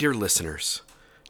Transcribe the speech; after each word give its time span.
Dear 0.00 0.14
listeners, 0.14 0.80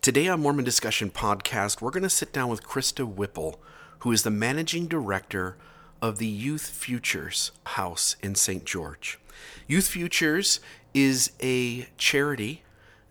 today 0.00 0.28
on 0.28 0.42
Mormon 0.42 0.64
Discussion 0.64 1.10
Podcast, 1.10 1.80
we're 1.80 1.90
going 1.90 2.04
to 2.04 2.08
sit 2.08 2.32
down 2.32 2.48
with 2.48 2.62
Krista 2.62 3.04
Whipple, 3.04 3.60
who 3.98 4.12
is 4.12 4.22
the 4.22 4.30
managing 4.30 4.86
director 4.86 5.56
of 6.00 6.18
the 6.18 6.28
Youth 6.28 6.68
Futures 6.68 7.50
House 7.64 8.14
in 8.22 8.36
St. 8.36 8.64
George. 8.64 9.18
Youth 9.66 9.88
Futures 9.88 10.60
is 10.94 11.32
a 11.42 11.88
charity 11.98 12.62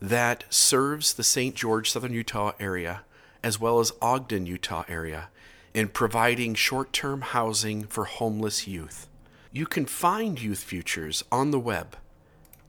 that 0.01 0.45
serves 0.49 1.13
the 1.13 1.25
St. 1.25 1.55
George, 1.55 1.91
Southern 1.91 2.13
Utah 2.13 2.53
area, 2.57 3.01
as 3.43 3.59
well 3.59 3.81
as 3.81 3.91
Ogden, 4.01 4.45
Utah 4.45 4.85
area, 4.87 5.27
in 5.73 5.89
providing 5.89 6.55
short 6.55 6.93
term 6.93 7.19
housing 7.19 7.83
for 7.83 8.05
homeless 8.05 8.65
youth. 8.65 9.09
You 9.51 9.65
can 9.65 9.85
find 9.85 10.41
Youth 10.41 10.63
Futures 10.63 11.25
on 11.29 11.51
the 11.51 11.59
web 11.59 11.97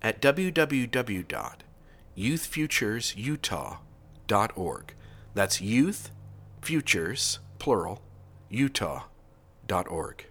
at 0.03 0.21
www.youthfuturesutah.org. 2.21 4.95
That's 5.33 5.61
Youth 5.61 6.11
Futures, 6.61 7.39
plural, 7.59 8.03
utah.org. 8.51 10.27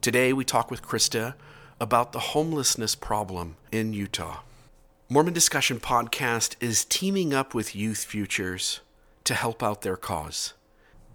Today 0.00 0.32
we 0.32 0.44
talk 0.44 0.70
with 0.70 0.82
Krista 0.82 1.34
about 1.78 2.12
the 2.12 2.20
homelessness 2.20 2.94
problem 2.94 3.56
in 3.70 3.92
Utah. 3.92 4.38
Mormon 5.10 5.34
Discussion 5.34 5.78
Podcast 5.78 6.56
is 6.60 6.86
teaming 6.86 7.34
up 7.34 7.54
with 7.54 7.76
Youth 7.76 8.04
Futures 8.04 8.80
to 9.24 9.34
help 9.34 9.62
out 9.62 9.82
their 9.82 9.96
cause. 9.96 10.54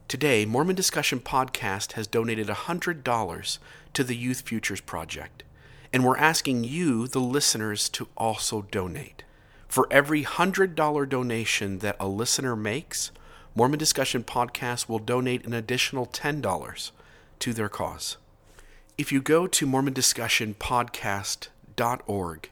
Today, 0.08 0.46
Mormon 0.46 0.76
Discussion 0.76 1.20
Podcast 1.20 1.94
has 1.94 2.06
donated 2.06 2.48
$100 2.48 3.58
to 3.94 4.04
the 4.04 4.16
Youth 4.16 4.42
Futures 4.42 4.82
Project, 4.82 5.44
and 5.92 6.06
we're 6.06 6.18
asking 6.18 6.66
you, 6.66 7.08
the 7.08 7.20
listeners, 7.20 7.90
to 7.90 8.08
also 8.16 8.62
donate. 8.62 9.24
For 9.72 9.88
every 9.90 10.24
$100 10.26 11.08
donation 11.08 11.80
that 11.80 11.96
a 11.98 12.06
listener 12.06 12.58
makes, 12.58 13.12
Mormon 13.56 13.80
Discussion 13.80 14.22
Podcast 14.22 14.90
will 14.90 15.00
donate 15.00 15.46
an 15.46 15.54
additional 15.54 16.08
$10 16.08 16.92
to 17.40 17.54
their 17.54 17.70
cause. 17.70 18.18
If 18.98 19.14
you 19.14 19.22
go 19.22 19.48
to 19.48 19.66
MormonDiscussionPodcast.org 19.66 22.50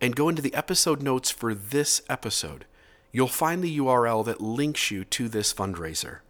and 0.00 0.16
go 0.16 0.30
into 0.30 0.40
the 0.40 0.54
episode 0.54 1.02
notes 1.02 1.30
for 1.30 1.52
this 1.52 2.00
episode, 2.08 2.64
you'll 3.12 3.28
find 3.28 3.62
the 3.62 3.78
URL 3.78 4.24
that 4.24 4.40
links 4.40 4.90
you 4.90 5.04
to 5.04 5.28
this 5.28 5.52
fundraiser. 5.52 6.20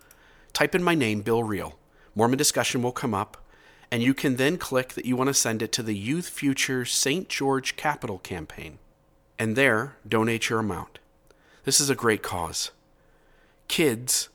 Type 0.53 0.73
in 0.73 0.81
my 0.83 0.95
name, 0.95 1.21
Bill 1.21 1.43
Reel. 1.43 1.77
Mormon 2.15 2.39
discussion 2.39 2.81
will 2.81 2.91
come 2.91 3.13
up, 3.13 3.37
and 3.91 4.03
you 4.03 4.13
can 4.13 4.35
then 4.35 4.57
click 4.57 4.93
that 4.93 5.05
you 5.05 5.15
want 5.15 5.29
to 5.29 5.33
send 5.33 5.61
it 5.61 5.71
to 5.73 5.83
the 5.83 5.95
Youth 5.95 6.29
Future 6.29 6.85
St. 6.85 7.27
George 7.27 7.75
Capital 7.75 8.19
Campaign. 8.19 8.77
And 9.37 9.55
there, 9.55 9.95
donate 10.07 10.49
your 10.49 10.59
amount. 10.59 10.99
This 11.63 11.79
is 11.79 11.89
a 11.89 11.95
great 11.95 12.21
cause. 12.21 12.71
Kids 13.67 14.29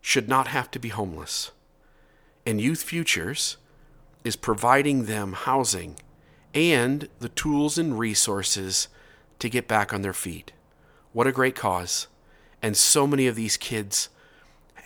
should 0.00 0.28
not 0.28 0.48
have 0.48 0.70
to 0.72 0.78
be 0.78 0.88
homeless. 0.88 1.52
And 2.44 2.60
Youth 2.60 2.82
Futures 2.82 3.56
is 4.24 4.36
providing 4.36 5.04
them 5.04 5.34
housing 5.34 5.96
and 6.54 7.08
the 7.20 7.28
tools 7.28 7.76
and 7.76 7.98
resources 7.98 8.88
to 9.38 9.48
get 9.48 9.68
back 9.68 9.92
on 9.92 10.02
their 10.02 10.12
feet. 10.12 10.52
What 11.12 11.26
a 11.26 11.32
great 11.32 11.54
cause. 11.54 12.06
And 12.62 12.76
so 12.76 13.06
many 13.06 13.26
of 13.26 13.36
these 13.36 13.56
kids 13.56 14.08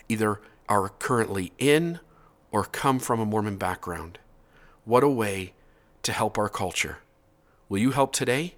either 0.08 0.40
are 0.68 0.88
currently 0.88 1.52
in 1.58 2.00
or 2.50 2.64
come 2.64 2.98
from 2.98 3.20
a 3.20 3.26
Mormon 3.26 3.56
background. 3.56 4.18
What 4.84 5.04
a 5.04 5.08
way 5.08 5.52
to 6.02 6.12
help 6.12 6.36
our 6.38 6.48
culture. 6.48 6.98
Will 7.68 7.78
you 7.78 7.90
help 7.92 8.12
today? 8.12 8.56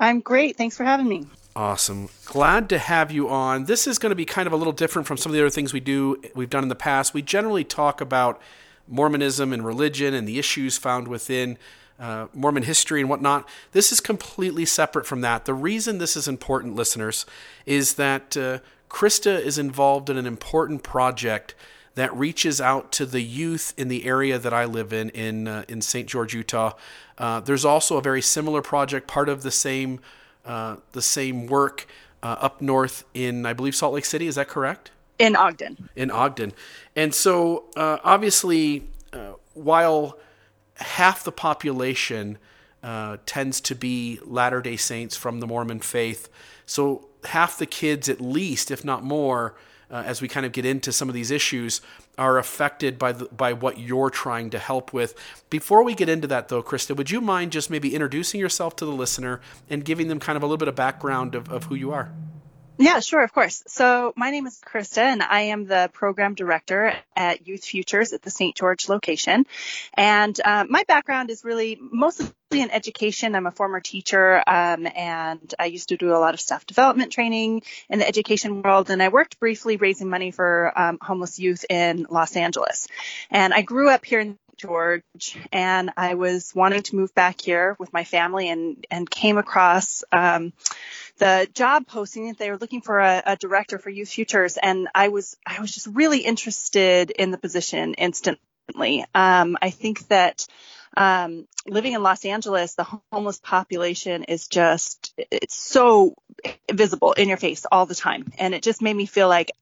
I'm 0.00 0.20
great. 0.20 0.56
Thanks 0.56 0.76
for 0.76 0.84
having 0.84 1.08
me. 1.08 1.26
Awesome. 1.58 2.08
Glad 2.24 2.68
to 2.68 2.78
have 2.78 3.10
you 3.10 3.28
on. 3.28 3.64
This 3.64 3.88
is 3.88 3.98
going 3.98 4.10
to 4.10 4.16
be 4.16 4.24
kind 4.24 4.46
of 4.46 4.52
a 4.52 4.56
little 4.56 4.72
different 4.72 5.08
from 5.08 5.16
some 5.16 5.32
of 5.32 5.34
the 5.34 5.40
other 5.40 5.50
things 5.50 5.72
we 5.72 5.80
do 5.80 6.22
we've 6.32 6.48
done 6.48 6.62
in 6.62 6.68
the 6.68 6.76
past. 6.76 7.12
We 7.12 7.20
generally 7.20 7.64
talk 7.64 8.00
about 8.00 8.40
Mormonism 8.86 9.52
and 9.52 9.66
religion 9.66 10.14
and 10.14 10.28
the 10.28 10.38
issues 10.38 10.78
found 10.78 11.08
within 11.08 11.58
uh, 11.98 12.28
Mormon 12.32 12.62
history 12.62 13.00
and 13.00 13.10
whatnot. 13.10 13.48
This 13.72 13.90
is 13.90 13.98
completely 13.98 14.64
separate 14.66 15.04
from 15.04 15.20
that. 15.22 15.46
The 15.46 15.52
reason 15.52 15.98
this 15.98 16.16
is 16.16 16.28
important, 16.28 16.76
listeners, 16.76 17.26
is 17.66 17.94
that 17.94 18.36
uh, 18.36 18.60
Krista 18.88 19.40
is 19.40 19.58
involved 19.58 20.08
in 20.08 20.16
an 20.16 20.26
important 20.26 20.84
project 20.84 21.56
that 21.96 22.14
reaches 22.16 22.60
out 22.60 22.92
to 22.92 23.04
the 23.04 23.20
youth 23.20 23.74
in 23.76 23.88
the 23.88 24.04
area 24.04 24.38
that 24.38 24.54
I 24.54 24.64
live 24.64 24.92
in, 24.92 25.10
in, 25.10 25.48
uh, 25.48 25.64
in 25.66 25.82
St. 25.82 26.06
George, 26.08 26.34
Utah. 26.34 26.74
Uh, 27.18 27.40
there's 27.40 27.64
also 27.64 27.96
a 27.96 28.00
very 28.00 28.22
similar 28.22 28.62
project, 28.62 29.08
part 29.08 29.28
of 29.28 29.42
the 29.42 29.50
same, 29.50 29.98
uh, 30.44 30.76
the 30.92 31.02
same 31.02 31.46
work 31.46 31.86
uh, 32.22 32.36
up 32.40 32.60
north 32.60 33.04
in, 33.14 33.46
I 33.46 33.52
believe, 33.52 33.74
Salt 33.74 33.94
Lake 33.94 34.04
City. 34.04 34.26
Is 34.26 34.34
that 34.36 34.48
correct? 34.48 34.90
In 35.18 35.36
Ogden. 35.36 35.88
In 35.96 36.10
Ogden. 36.10 36.52
And 36.94 37.14
so, 37.14 37.64
uh, 37.76 37.98
obviously, 38.04 38.88
uh, 39.12 39.32
while 39.54 40.18
half 40.76 41.24
the 41.24 41.32
population 41.32 42.38
tends 43.26 43.60
to 43.60 43.74
be 43.74 44.20
Latter 44.24 44.62
day 44.62 44.76
Saints 44.76 45.16
from 45.16 45.40
the 45.40 45.46
Mormon 45.46 45.80
faith, 45.80 46.28
so 46.64 47.08
half 47.24 47.58
the 47.58 47.66
kids, 47.66 48.08
at 48.08 48.20
least, 48.20 48.70
if 48.70 48.84
not 48.84 49.02
more, 49.02 49.54
uh, 49.90 50.02
as 50.06 50.20
we 50.20 50.28
kind 50.28 50.44
of 50.46 50.52
get 50.52 50.64
into 50.64 50.92
some 50.92 51.08
of 51.08 51.14
these 51.14 51.30
issues, 51.30 51.80
are 52.18 52.38
affected 52.38 52.98
by 52.98 53.12
the, 53.12 53.26
by 53.26 53.52
what 53.52 53.78
you're 53.78 54.10
trying 54.10 54.50
to 54.50 54.58
help 54.58 54.92
with. 54.92 55.14
Before 55.50 55.82
we 55.82 55.94
get 55.94 56.08
into 56.08 56.26
that, 56.26 56.48
though, 56.48 56.62
Krista, 56.62 56.96
would 56.96 57.10
you 57.10 57.20
mind 57.20 57.52
just 57.52 57.70
maybe 57.70 57.94
introducing 57.94 58.40
yourself 58.40 58.76
to 58.76 58.84
the 58.84 58.92
listener 58.92 59.40
and 59.70 59.84
giving 59.84 60.08
them 60.08 60.18
kind 60.18 60.36
of 60.36 60.42
a 60.42 60.46
little 60.46 60.58
bit 60.58 60.68
of 60.68 60.74
background 60.74 61.34
of, 61.34 61.48
of 61.48 61.64
who 61.64 61.74
you 61.74 61.92
are? 61.92 62.10
Yeah, 62.80 63.00
sure, 63.00 63.24
of 63.24 63.32
course. 63.32 63.64
So 63.66 64.12
my 64.14 64.30
name 64.30 64.46
is 64.46 64.60
Krista, 64.64 64.98
and 64.98 65.20
I 65.20 65.40
am 65.40 65.66
the 65.66 65.90
program 65.92 66.34
director 66.34 66.94
at 67.16 67.48
Youth 67.48 67.64
Futures 67.64 68.12
at 68.12 68.22
the 68.22 68.30
St. 68.30 68.54
George 68.54 68.88
location. 68.88 69.46
And 69.94 70.40
uh, 70.44 70.64
my 70.68 70.84
background 70.86 71.30
is 71.30 71.44
really 71.44 71.76
mostly 71.80 72.30
in 72.52 72.70
education. 72.70 73.34
I'm 73.34 73.46
a 73.46 73.50
former 73.50 73.80
teacher, 73.80 74.36
um, 74.46 74.86
and 74.94 75.52
I 75.58 75.64
used 75.64 75.88
to 75.88 75.96
do 75.96 76.12
a 76.12 76.22
lot 76.22 76.34
of 76.34 76.40
staff 76.40 76.66
development 76.66 77.10
training 77.10 77.62
in 77.90 77.98
the 77.98 78.06
education 78.06 78.62
world. 78.62 78.90
And 78.90 79.02
I 79.02 79.08
worked 79.08 79.40
briefly 79.40 79.76
raising 79.76 80.08
money 80.08 80.30
for 80.30 80.72
um, 80.78 80.98
homeless 81.02 81.40
youth 81.40 81.64
in 81.68 82.06
Los 82.08 82.36
Angeles. 82.36 82.86
And 83.28 83.52
I 83.52 83.62
grew 83.62 83.90
up 83.90 84.04
here 84.04 84.20
in 84.20 84.38
George, 84.56 85.02
and 85.52 85.90
I 85.96 86.14
was 86.14 86.52
wanting 86.54 86.82
to 86.82 86.96
move 86.96 87.12
back 87.14 87.40
here 87.40 87.76
with 87.80 87.92
my 87.92 88.04
family, 88.04 88.48
and 88.48 88.84
and 88.88 89.08
came 89.08 89.38
across. 89.38 90.04
Um, 90.12 90.52
the 91.18 91.48
job 91.52 91.86
posting 91.86 92.28
that 92.28 92.38
they 92.38 92.50
were 92.50 92.58
looking 92.58 92.80
for 92.80 92.98
a, 92.98 93.22
a, 93.26 93.36
director 93.36 93.78
for 93.78 93.90
Youth 93.90 94.08
Futures, 94.08 94.56
and 94.56 94.88
I 94.94 95.08
was 95.08 95.36
I 95.46 95.60
was 95.60 95.72
just 95.72 95.86
really 95.86 96.20
interested 96.20 97.10
in 97.10 97.30
the 97.30 97.38
position 97.38 97.94
instantly. 97.94 99.04
Um, 99.14 99.56
I 99.60 99.70
think 99.70 100.06
that 100.08 100.46
um, 100.96 101.46
living 101.66 101.92
in 101.92 102.02
Los 102.02 102.24
Angeles, 102.24 102.74
the 102.74 102.86
homeless 103.12 103.38
population 103.38 104.24
is 104.24 104.48
just, 104.48 105.14
it's 105.30 105.54
so 105.54 106.14
visible 106.72 107.12
in 107.12 107.28
your 107.28 107.36
face 107.36 107.66
all 107.70 107.86
the 107.86 107.94
time. 107.94 108.32
And 108.38 108.54
it 108.54 108.62
just 108.62 108.82
made 108.82 108.96
me 108.96 109.06
feel 109.06 109.28
like 109.28 109.52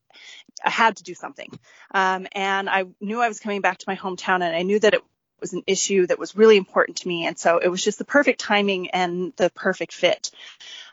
I 0.64 0.70
had 0.70 0.97
to 0.97 1.02
do 1.02 1.14
something. 1.14 1.50
Um, 1.93 2.26
and 2.32 2.70
I 2.70 2.85
knew 3.00 3.20
I 3.20 3.29
was 3.29 3.41
coming 3.41 3.61
back 3.61 3.79
to 3.79 3.85
my 3.87 3.97
hometown 3.97 4.37
and 4.37 4.56
I 4.56 4.62
knew 4.62 4.79
that 4.81 4.94
it 4.94 5.02
was 5.41 5.53
an 5.53 5.62
issue 5.67 6.06
that 6.06 6.19
was 6.19 6.37
really 6.37 6.56
important 6.56 6.99
to 6.99 7.09
me. 7.09 7.27
And 7.27 7.38
so 7.38 7.59
it 7.59 7.69
was 7.69 7.83
just 7.83 7.99
the 7.99 8.05
perfect 8.05 8.41
timing 8.41 8.91
and 8.91 9.33
the 9.37 9.50
perfect 9.50 9.93
fit. 9.93 10.31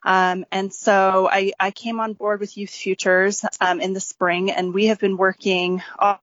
Um, 0.03 0.45
and 0.51 0.73
so 0.73 1.29
I, 1.31 1.53
I, 1.59 1.71
came 1.71 1.99
on 1.99 2.13
board 2.13 2.41
with 2.41 2.57
Youth 2.57 2.71
Futures 2.71 3.45
um, 3.61 3.79
in 3.79 3.93
the 3.93 4.01
spring, 4.01 4.51
and 4.51 4.73
we 4.73 4.87
have 4.87 4.99
been 4.99 5.15
working 5.15 5.81
all 5.97 6.19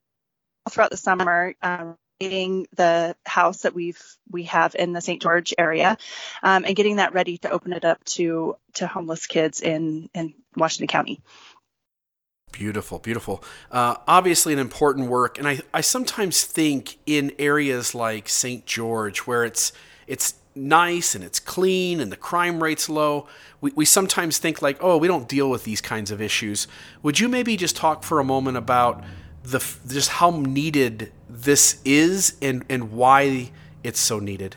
throughout 0.69 0.91
the 0.91 0.99
summer. 0.99 1.55
Um, 1.63 1.97
the 2.21 3.17
house 3.25 3.63
that 3.63 3.75
we've 3.75 4.03
we 4.31 4.43
have 4.45 4.75
in 4.75 4.93
the 4.93 5.01
St. 5.01 5.23
George 5.23 5.55
area, 5.57 5.97
um, 6.43 6.65
and 6.67 6.77
getting 6.77 6.97
that 6.97 7.15
ready 7.15 7.39
to 7.39 7.51
open 7.51 7.73
it 7.73 7.85
up 7.85 8.05
to 8.05 8.57
to 8.75 8.87
homeless 8.87 9.27
kids 9.27 9.61
in 9.61 10.11
in 10.15 10.35
Washington 10.55 10.89
County. 10.89 11.23
Beautiful, 12.53 12.99
beautiful. 12.99 13.43
Uh, 13.71 13.97
obviously, 14.07 14.53
an 14.53 14.59
important 14.59 15.09
work, 15.09 15.39
and 15.39 15.47
I, 15.47 15.61
I 15.73 15.81
sometimes 15.81 16.43
think 16.45 16.99
in 17.07 17.33
areas 17.39 17.95
like 17.95 18.29
St. 18.29 18.67
George, 18.67 19.21
where 19.21 19.45
it's 19.45 19.73
it's 20.07 20.35
nice 20.55 21.15
and 21.15 21.23
it's 21.23 21.39
clean 21.39 22.01
and 22.01 22.11
the 22.11 22.17
crime 22.17 22.63
rate's 22.63 22.89
low, 22.89 23.29
we, 23.61 23.71
we 23.77 23.85
sometimes 23.85 24.39
think 24.39 24.61
like, 24.61 24.77
oh, 24.81 24.97
we 24.97 25.07
don't 25.07 25.29
deal 25.29 25.49
with 25.49 25.65
these 25.65 25.81
kinds 25.81 26.11
of 26.11 26.21
issues. 26.21 26.67
Would 27.03 27.21
you 27.21 27.29
maybe 27.29 27.57
just 27.57 27.77
talk 27.77 28.03
for 28.03 28.19
a 28.19 28.25
moment 28.25 28.57
about 28.57 29.05
the 29.43 29.65
just 29.87 30.11
how 30.11 30.31
needed 30.31 31.13
this 31.29 31.81
is 31.85 32.37
and 32.43 32.65
and 32.69 32.93
why 32.93 33.51
it's 33.83 34.01
so 34.01 34.19
needed? 34.19 34.57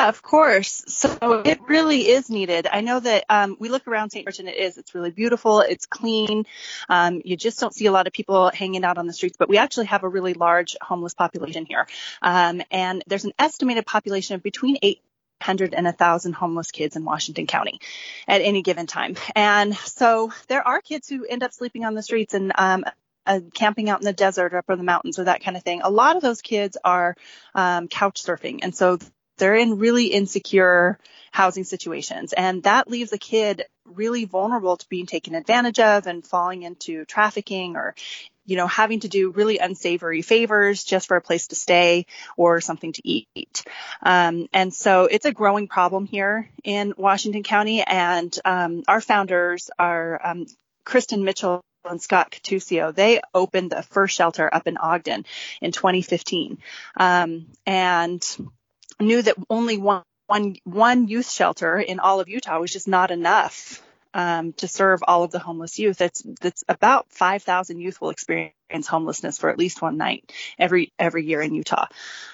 Of 0.00 0.22
course. 0.22 0.82
So 0.86 1.42
it 1.44 1.60
really 1.68 2.08
is 2.08 2.30
needed. 2.30 2.66
I 2.70 2.80
know 2.80 3.00
that 3.00 3.24
um, 3.28 3.56
we 3.60 3.68
look 3.68 3.86
around 3.86 4.10
St. 4.10 4.24
George 4.24 4.38
and 4.38 4.48
it 4.48 4.56
is. 4.56 4.78
It's 4.78 4.94
really 4.94 5.10
beautiful. 5.10 5.60
It's 5.60 5.84
clean. 5.84 6.46
Um, 6.88 7.20
you 7.24 7.36
just 7.36 7.60
don't 7.60 7.74
see 7.74 7.84
a 7.84 7.92
lot 7.92 8.06
of 8.06 8.12
people 8.12 8.50
hanging 8.50 8.82
out 8.84 8.96
on 8.96 9.06
the 9.06 9.12
streets, 9.12 9.36
but 9.38 9.48
we 9.48 9.58
actually 9.58 9.86
have 9.86 10.02
a 10.02 10.08
really 10.08 10.32
large 10.32 10.76
homeless 10.80 11.12
population 11.12 11.66
here. 11.66 11.86
Um, 12.22 12.62
and 12.70 13.04
there's 13.08 13.24
an 13.24 13.32
estimated 13.38 13.84
population 13.84 14.36
of 14.36 14.42
between 14.42 14.78
800 14.82 15.74
and 15.74 15.84
1,000 15.84 16.32
homeless 16.32 16.70
kids 16.70 16.96
in 16.96 17.04
Washington 17.04 17.46
County 17.46 17.80
at 18.26 18.40
any 18.40 18.62
given 18.62 18.86
time. 18.86 19.16
And 19.36 19.76
so 19.76 20.32
there 20.48 20.66
are 20.66 20.80
kids 20.80 21.08
who 21.08 21.26
end 21.26 21.42
up 21.42 21.52
sleeping 21.52 21.84
on 21.84 21.94
the 21.94 22.02
streets 22.02 22.32
and 22.32 22.52
um, 22.56 22.84
uh, 23.26 23.40
camping 23.52 23.90
out 23.90 24.00
in 24.00 24.06
the 24.06 24.12
desert 24.14 24.54
or 24.54 24.58
up 24.58 24.70
in 24.70 24.78
the 24.78 24.84
mountains 24.84 25.18
or 25.18 25.24
that 25.24 25.42
kind 25.44 25.56
of 25.58 25.62
thing. 25.62 25.82
A 25.82 25.90
lot 25.90 26.16
of 26.16 26.22
those 26.22 26.40
kids 26.40 26.78
are 26.82 27.14
um, 27.54 27.86
couch 27.86 28.22
surfing. 28.22 28.60
And 28.62 28.74
so 28.74 28.98
they're 29.40 29.56
in 29.56 29.78
really 29.78 30.06
insecure 30.06 30.98
housing 31.32 31.64
situations. 31.64 32.32
And 32.32 32.62
that 32.64 32.88
leaves 32.88 33.12
a 33.12 33.18
kid 33.18 33.64
really 33.84 34.24
vulnerable 34.24 34.76
to 34.76 34.88
being 34.88 35.06
taken 35.06 35.34
advantage 35.34 35.80
of 35.80 36.06
and 36.06 36.24
falling 36.24 36.62
into 36.62 37.04
trafficking 37.04 37.76
or, 37.76 37.94
you 38.46 38.56
know, 38.56 38.66
having 38.66 39.00
to 39.00 39.08
do 39.08 39.30
really 39.30 39.58
unsavory 39.58 40.22
favors 40.22 40.84
just 40.84 41.08
for 41.08 41.16
a 41.16 41.20
place 41.20 41.48
to 41.48 41.56
stay 41.56 42.06
or 42.36 42.60
something 42.60 42.92
to 42.92 43.02
eat. 43.08 43.64
Um, 44.02 44.48
and 44.52 44.72
so 44.72 45.04
it's 45.04 45.26
a 45.26 45.32
growing 45.32 45.68
problem 45.68 46.06
here 46.06 46.48
in 46.64 46.94
Washington 46.96 47.42
County. 47.42 47.82
And 47.82 48.36
um, 48.44 48.82
our 48.88 49.00
founders 49.00 49.70
are 49.78 50.20
um, 50.24 50.46
Kristen 50.84 51.24
Mitchell 51.24 51.62
and 51.84 52.00
Scott 52.00 52.30
Catuccio, 52.30 52.94
they 52.94 53.20
opened 53.32 53.70
the 53.70 53.82
first 53.82 54.14
shelter 54.14 54.52
up 54.52 54.66
in 54.66 54.76
Ogden 54.76 55.24
in 55.62 55.72
2015. 55.72 56.58
Um, 56.96 57.46
and 57.64 58.22
knew 59.00 59.22
that 59.22 59.36
only 59.48 59.78
one, 59.78 60.02
one, 60.26 60.56
one 60.64 61.08
youth 61.08 61.30
shelter 61.30 61.78
in 61.78 62.00
all 62.00 62.20
of 62.20 62.28
Utah 62.28 62.60
was 62.60 62.72
just 62.72 62.88
not 62.88 63.10
enough 63.10 63.82
um, 64.14 64.52
to 64.54 64.68
serve 64.68 65.00
all 65.06 65.22
of 65.22 65.30
the 65.30 65.38
homeless 65.38 65.78
youth. 65.78 65.98
That's 65.98 66.22
that's 66.40 66.64
about 66.68 67.06
5,000 67.10 67.78
youth 67.78 68.00
will 68.00 68.10
experience 68.10 68.54
homelessness 68.86 69.38
for 69.38 69.50
at 69.50 69.58
least 69.58 69.82
one 69.82 69.96
night 69.96 70.32
every 70.58 70.92
every 70.98 71.24
year 71.24 71.40
in 71.40 71.54
Utah. 71.54 71.86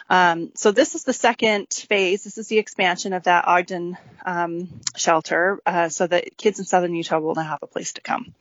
Um, 0.08 0.52
so 0.54 0.72
this 0.72 0.94
is 0.94 1.04
the 1.04 1.12
second 1.12 1.66
phase. 1.70 2.24
This 2.24 2.38
is 2.38 2.48
the 2.48 2.58
expansion 2.58 3.12
of 3.12 3.24
that 3.24 3.46
Ogden 3.46 3.96
um, 4.24 4.68
shelter, 4.96 5.60
uh, 5.66 5.88
so 5.88 6.06
that 6.06 6.36
kids 6.36 6.58
in 6.58 6.64
southern 6.64 6.94
Utah 6.94 7.18
will 7.18 7.34
now 7.34 7.42
have 7.42 7.58
a 7.62 7.66
place 7.66 7.92
to 7.94 8.00
come. 8.00 8.34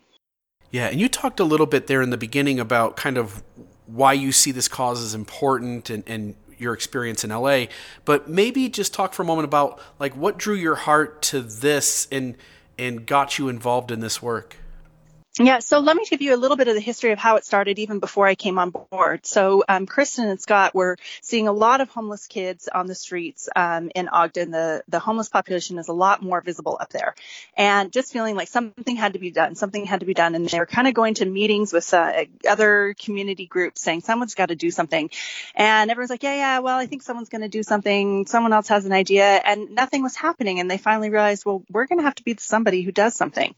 Yeah, 0.71 0.87
and 0.87 0.99
you 0.99 1.09
talked 1.09 1.39
a 1.39 1.45
little 1.45 1.65
bit 1.65 1.87
there 1.87 2.01
in 2.01 2.09
the 2.09 2.17
beginning 2.17 2.59
about 2.59 2.97
kind 2.97 3.17
of 3.17 3.43
why 3.85 4.13
you 4.13 4.31
see 4.31 4.51
this 4.51 4.67
cause 4.67 5.01
as 5.01 5.13
important 5.13 5.89
and, 5.89 6.03
and 6.07 6.35
your 6.57 6.73
experience 6.73 7.23
in 7.23 7.29
LA, 7.29 7.65
but 8.05 8.29
maybe 8.29 8.69
just 8.69 8.93
talk 8.93 9.13
for 9.13 9.23
a 9.23 9.25
moment 9.25 9.45
about 9.45 9.79
like 9.99 10.15
what 10.15 10.37
drew 10.37 10.55
your 10.55 10.75
heart 10.75 11.21
to 11.23 11.41
this 11.41 12.07
and 12.11 12.35
and 12.77 13.05
got 13.05 13.39
you 13.39 13.47
involved 13.49 13.91
in 13.91 14.01
this 14.01 14.21
work. 14.21 14.57
Yeah, 15.37 15.59
so 15.59 15.79
let 15.79 15.97
me 15.97 16.05
give 16.09 16.21
you 16.21 16.33
a 16.33 16.37
little 16.37 16.55
bit 16.55 16.69
of 16.69 16.75
the 16.75 16.79
history 16.79 17.11
of 17.11 17.19
how 17.19 17.35
it 17.35 17.43
started 17.43 17.77
even 17.77 17.99
before 17.99 18.25
I 18.25 18.35
came 18.35 18.57
on 18.57 18.69
board. 18.69 19.25
So, 19.25 19.65
um, 19.67 19.85
Kristen 19.85 20.29
and 20.29 20.39
Scott 20.39 20.73
were 20.73 20.95
seeing 21.21 21.49
a 21.49 21.51
lot 21.51 21.81
of 21.81 21.89
homeless 21.89 22.27
kids 22.27 22.69
on 22.73 22.87
the 22.87 22.95
streets 22.95 23.49
um, 23.53 23.91
in 23.93 24.07
Ogden. 24.07 24.51
The 24.51 24.83
the 24.87 24.99
homeless 24.99 25.27
population 25.27 25.77
is 25.77 25.89
a 25.89 25.93
lot 25.93 26.23
more 26.23 26.39
visible 26.39 26.77
up 26.79 26.89
there, 26.91 27.15
and 27.57 27.91
just 27.91 28.13
feeling 28.13 28.37
like 28.37 28.47
something 28.47 28.95
had 28.95 29.11
to 29.11 29.19
be 29.19 29.29
done. 29.29 29.55
Something 29.55 29.85
had 29.85 29.99
to 29.99 30.05
be 30.05 30.13
done, 30.13 30.35
and 30.35 30.47
they 30.47 30.57
were 30.57 30.65
kind 30.65 30.87
of 30.87 30.93
going 30.93 31.15
to 31.15 31.25
meetings 31.25 31.73
with 31.73 31.93
uh, 31.93 32.23
other 32.47 32.95
community 32.97 33.45
groups 33.45 33.81
saying 33.81 34.03
someone's 34.03 34.35
got 34.35 34.45
to 34.45 34.55
do 34.55 34.71
something, 34.71 35.09
and 35.53 35.91
everyone's 35.91 36.11
like, 36.11 36.23
yeah, 36.23 36.35
yeah, 36.35 36.59
well, 36.59 36.77
I 36.77 36.85
think 36.85 37.01
someone's 37.01 37.27
going 37.27 37.41
to 37.41 37.49
do 37.49 37.61
something. 37.61 38.25
Someone 38.25 38.53
else 38.53 38.69
has 38.69 38.85
an 38.85 38.93
idea, 38.93 39.25
and 39.25 39.71
nothing 39.71 40.01
was 40.01 40.15
happening. 40.15 40.61
And 40.61 40.71
they 40.71 40.77
finally 40.77 41.09
realized, 41.09 41.45
well, 41.45 41.61
we're 41.69 41.87
going 41.87 41.99
to 41.99 42.05
have 42.05 42.15
to 42.15 42.23
be 42.23 42.37
somebody 42.39 42.83
who 42.83 42.93
does 42.93 43.15
something, 43.15 43.53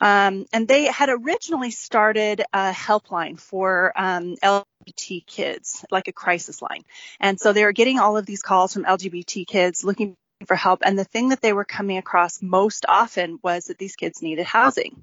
um, 0.00 0.46
and 0.54 0.66
they 0.66 0.86
had 1.02 1.10
originally 1.10 1.72
started 1.72 2.42
a 2.52 2.70
helpline 2.70 3.36
for 3.36 3.92
um, 3.96 4.36
LGBT 4.36 5.26
kids, 5.26 5.84
like 5.90 6.06
a 6.06 6.12
crisis 6.12 6.62
line. 6.62 6.84
And 7.18 7.40
so 7.40 7.52
they 7.52 7.64
were 7.64 7.72
getting 7.72 7.98
all 7.98 8.16
of 8.16 8.24
these 8.24 8.40
calls 8.40 8.72
from 8.72 8.84
LGBT 8.84 9.44
kids 9.44 9.82
looking 9.82 10.14
for 10.46 10.54
help. 10.54 10.82
And 10.84 10.96
the 10.96 11.02
thing 11.02 11.30
that 11.30 11.40
they 11.40 11.52
were 11.52 11.64
coming 11.64 11.98
across 11.98 12.40
most 12.40 12.86
often 12.88 13.40
was 13.42 13.64
that 13.64 13.78
these 13.78 13.96
kids 13.96 14.22
needed 14.22 14.46
housing. 14.46 15.02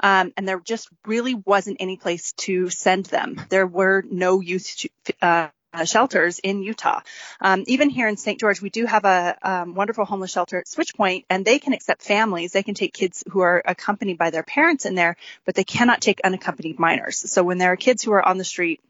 Um, 0.00 0.32
and 0.38 0.48
there 0.48 0.58
just 0.58 0.88
really 1.04 1.34
wasn't 1.34 1.76
any 1.80 1.98
place 1.98 2.32
to 2.38 2.70
send 2.70 3.04
them. 3.04 3.38
There 3.50 3.66
were 3.66 4.04
no 4.10 4.40
youth 4.40 4.86
uh, 5.20 5.48
uh, 5.76 5.84
shelters 5.84 6.38
in 6.38 6.62
Utah. 6.62 7.00
Um, 7.40 7.64
even 7.66 7.90
here 7.90 8.08
in 8.08 8.16
St. 8.16 8.40
George, 8.40 8.62
we 8.62 8.70
do 8.70 8.86
have 8.86 9.04
a 9.04 9.36
um, 9.42 9.74
wonderful 9.74 10.04
homeless 10.04 10.32
shelter 10.32 10.58
at 10.58 10.68
Switch 10.68 10.94
Point, 10.94 11.26
and 11.28 11.44
they 11.44 11.58
can 11.58 11.72
accept 11.74 12.02
families. 12.02 12.52
They 12.52 12.62
can 12.62 12.74
take 12.74 12.94
kids 12.94 13.22
who 13.30 13.40
are 13.40 13.62
accompanied 13.64 14.18
by 14.18 14.30
their 14.30 14.42
parents 14.42 14.86
in 14.86 14.94
there, 14.94 15.16
but 15.44 15.54
they 15.54 15.64
cannot 15.64 16.00
take 16.00 16.20
unaccompanied 16.24 16.78
minors. 16.78 17.18
So 17.30 17.42
when 17.42 17.58
there 17.58 17.72
are 17.72 17.76
kids 17.76 18.02
who 18.02 18.12
are 18.12 18.26
on 18.26 18.38
the 18.38 18.44
street, 18.44 18.80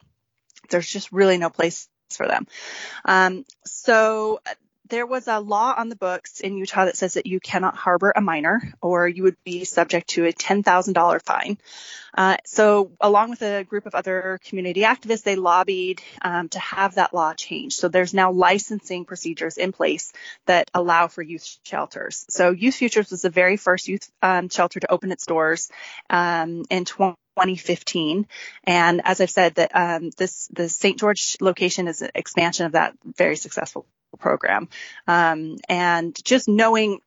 there's 0.71 0.89
just 0.89 1.13
really 1.13 1.39
no 1.39 1.51
place 1.51 1.89
for 2.11 2.27
them. 2.27 2.47
Um, 3.05 3.45
so 3.65 4.41
there 4.89 5.07
was 5.07 5.29
a 5.29 5.41
law 5.41 5.75
on 5.77 5.89
the 5.89 5.97
books 5.97 6.41
in 6.41 6.57
Utah 6.57 6.85
that 6.85 6.97
says 6.97 7.15
that 7.15 7.27
you 7.27 7.41
cannot 7.41 7.77
harbor 7.77 8.13
a 8.15 8.21
minor 8.21 8.73
or 8.81 9.09
you 9.09 9.25
would 9.25 9.37
be 9.45 9.65
subject 9.65 10.09
to 10.11 10.27
a 10.27 10.33
$10,000 10.33 11.23
fine. 11.25 11.59
Uh, 12.17 12.37
so 12.45 12.93
along 13.01 13.31
with 13.31 13.43
a 13.43 13.65
group 13.65 13.87
of 13.87 13.95
other 13.95 14.39
community 14.45 14.83
activists, 14.83 15.23
they 15.23 15.37
lobbied 15.37 16.01
um, 16.23 16.49
to 16.49 16.59
have 16.59 16.95
that 16.95 17.13
law 17.13 17.35
changed. 17.35 17.77
So 17.77 17.89
there's 17.89 18.15
now 18.15 18.33
licensing 18.33 19.05
procedures 19.05 19.59
in 19.59 19.73
place 19.73 20.13
that 20.47 20.71
allow 20.73 21.09
for 21.09 21.23
youth 21.23 21.59
shelters. 21.65 22.25
So 22.29 22.51
Youth 22.51 22.77
Futures 22.77 23.11
was 23.11 23.23
the 23.23 23.31
very 23.31 23.57
first 23.57 23.89
youth 23.89 24.09
um, 24.23 24.49
shelter 24.49 24.81
to 24.81 24.93
open 24.93 25.13
its 25.13 25.27
doors 25.27 25.71
um, 26.09 26.65
in 26.71 26.85
2015. 26.85 28.27
And 28.65 29.03
as 29.05 29.21
I've 29.21 29.31
said, 29.31 29.57
that 29.57 29.73
um, 29.75 30.11
this 30.17 30.49
the 30.53 30.69
St. 30.69 30.99
George 30.99 31.37
location 31.41 31.89
is 31.89 32.03
an 32.03 32.11
expansion 32.15 32.67
of 32.67 32.73
that 32.73 32.95
very 33.17 33.37
successful 33.37 33.87
program. 34.17 34.69
Um, 35.07 35.57
and 35.69 36.17
just 36.25 36.49
knowing 36.49 37.01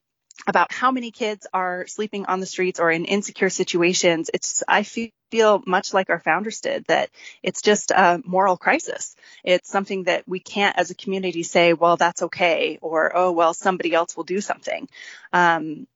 about 0.48 0.72
how 0.72 0.92
many 0.92 1.12
kids 1.12 1.46
are 1.54 1.86
sleeping 1.88 2.26
on 2.26 2.40
the 2.40 2.46
streets 2.46 2.80
or 2.80 2.90
in 2.90 3.06
insecure 3.06 3.50
situations, 3.50 4.30
it's, 4.34 4.64
I 4.68 4.84
feel 4.84 5.62
much 5.66 5.94
like 5.94 6.10
our 6.10 6.20
founders 6.20 6.62
did 6.62 6.86
that 6.88 7.10
it's 7.44 7.62
just 7.62 7.92
a 7.92 8.22
moral 8.26 8.58
crisis. 8.58 9.16
It's 9.44 9.70
something 9.70 10.04
that 10.04 10.28
we 10.28 10.40
can't 10.40 10.78
as 10.78 10.92
a 10.92 10.96
community 10.96 11.44
say, 11.44 11.74
well, 11.74 11.98
that's 11.98 12.24
okay, 12.24 12.80
or, 12.82 13.16
oh, 13.16 13.32
well, 13.32 13.54
somebody 13.54 13.94
else 13.94 14.16
will 14.16 14.24
do 14.24 14.42
something. 14.42 14.88
Um, 15.34 15.88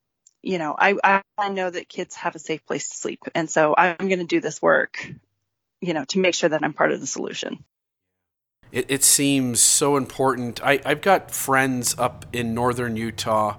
you 0.41 0.58
know, 0.58 0.75
I, 0.77 1.22
I 1.38 1.50
know 1.50 1.70
that 1.70 1.88
kids 1.88 2.15
have 2.15 2.36
a 2.36 2.39
safe 2.39 2.65
place 2.65 2.89
to 2.89 2.98
sleep. 2.98 3.22
And 3.34 3.50
so 3.50 3.74
I'm 3.77 4.10
going 4.10 4.20
to 4.20 4.25
do 4.25 4.41
this 4.41 4.62
work, 4.62 5.10
you 5.79 5.93
know, 5.93 6.03
to 6.10 6.20
make 6.20 6.36
sure 6.36 6.50
that 6.50 6.63
I'm 6.63 6.74
part 6.74 6.91
of 6.91 7.00
the 7.00 7.08
solution 7.08 7.63
it, 8.74 8.88
it 8.89 9.03
seems 9.03 9.62
so 9.62 9.96
important. 9.96 10.62
I, 10.65 10.82
I've 10.84 11.01
got 11.01 11.32
friends 11.32 11.96
up 11.98 12.25
in 12.34 12.56
northern 12.56 12.98
Utah, 12.98 13.58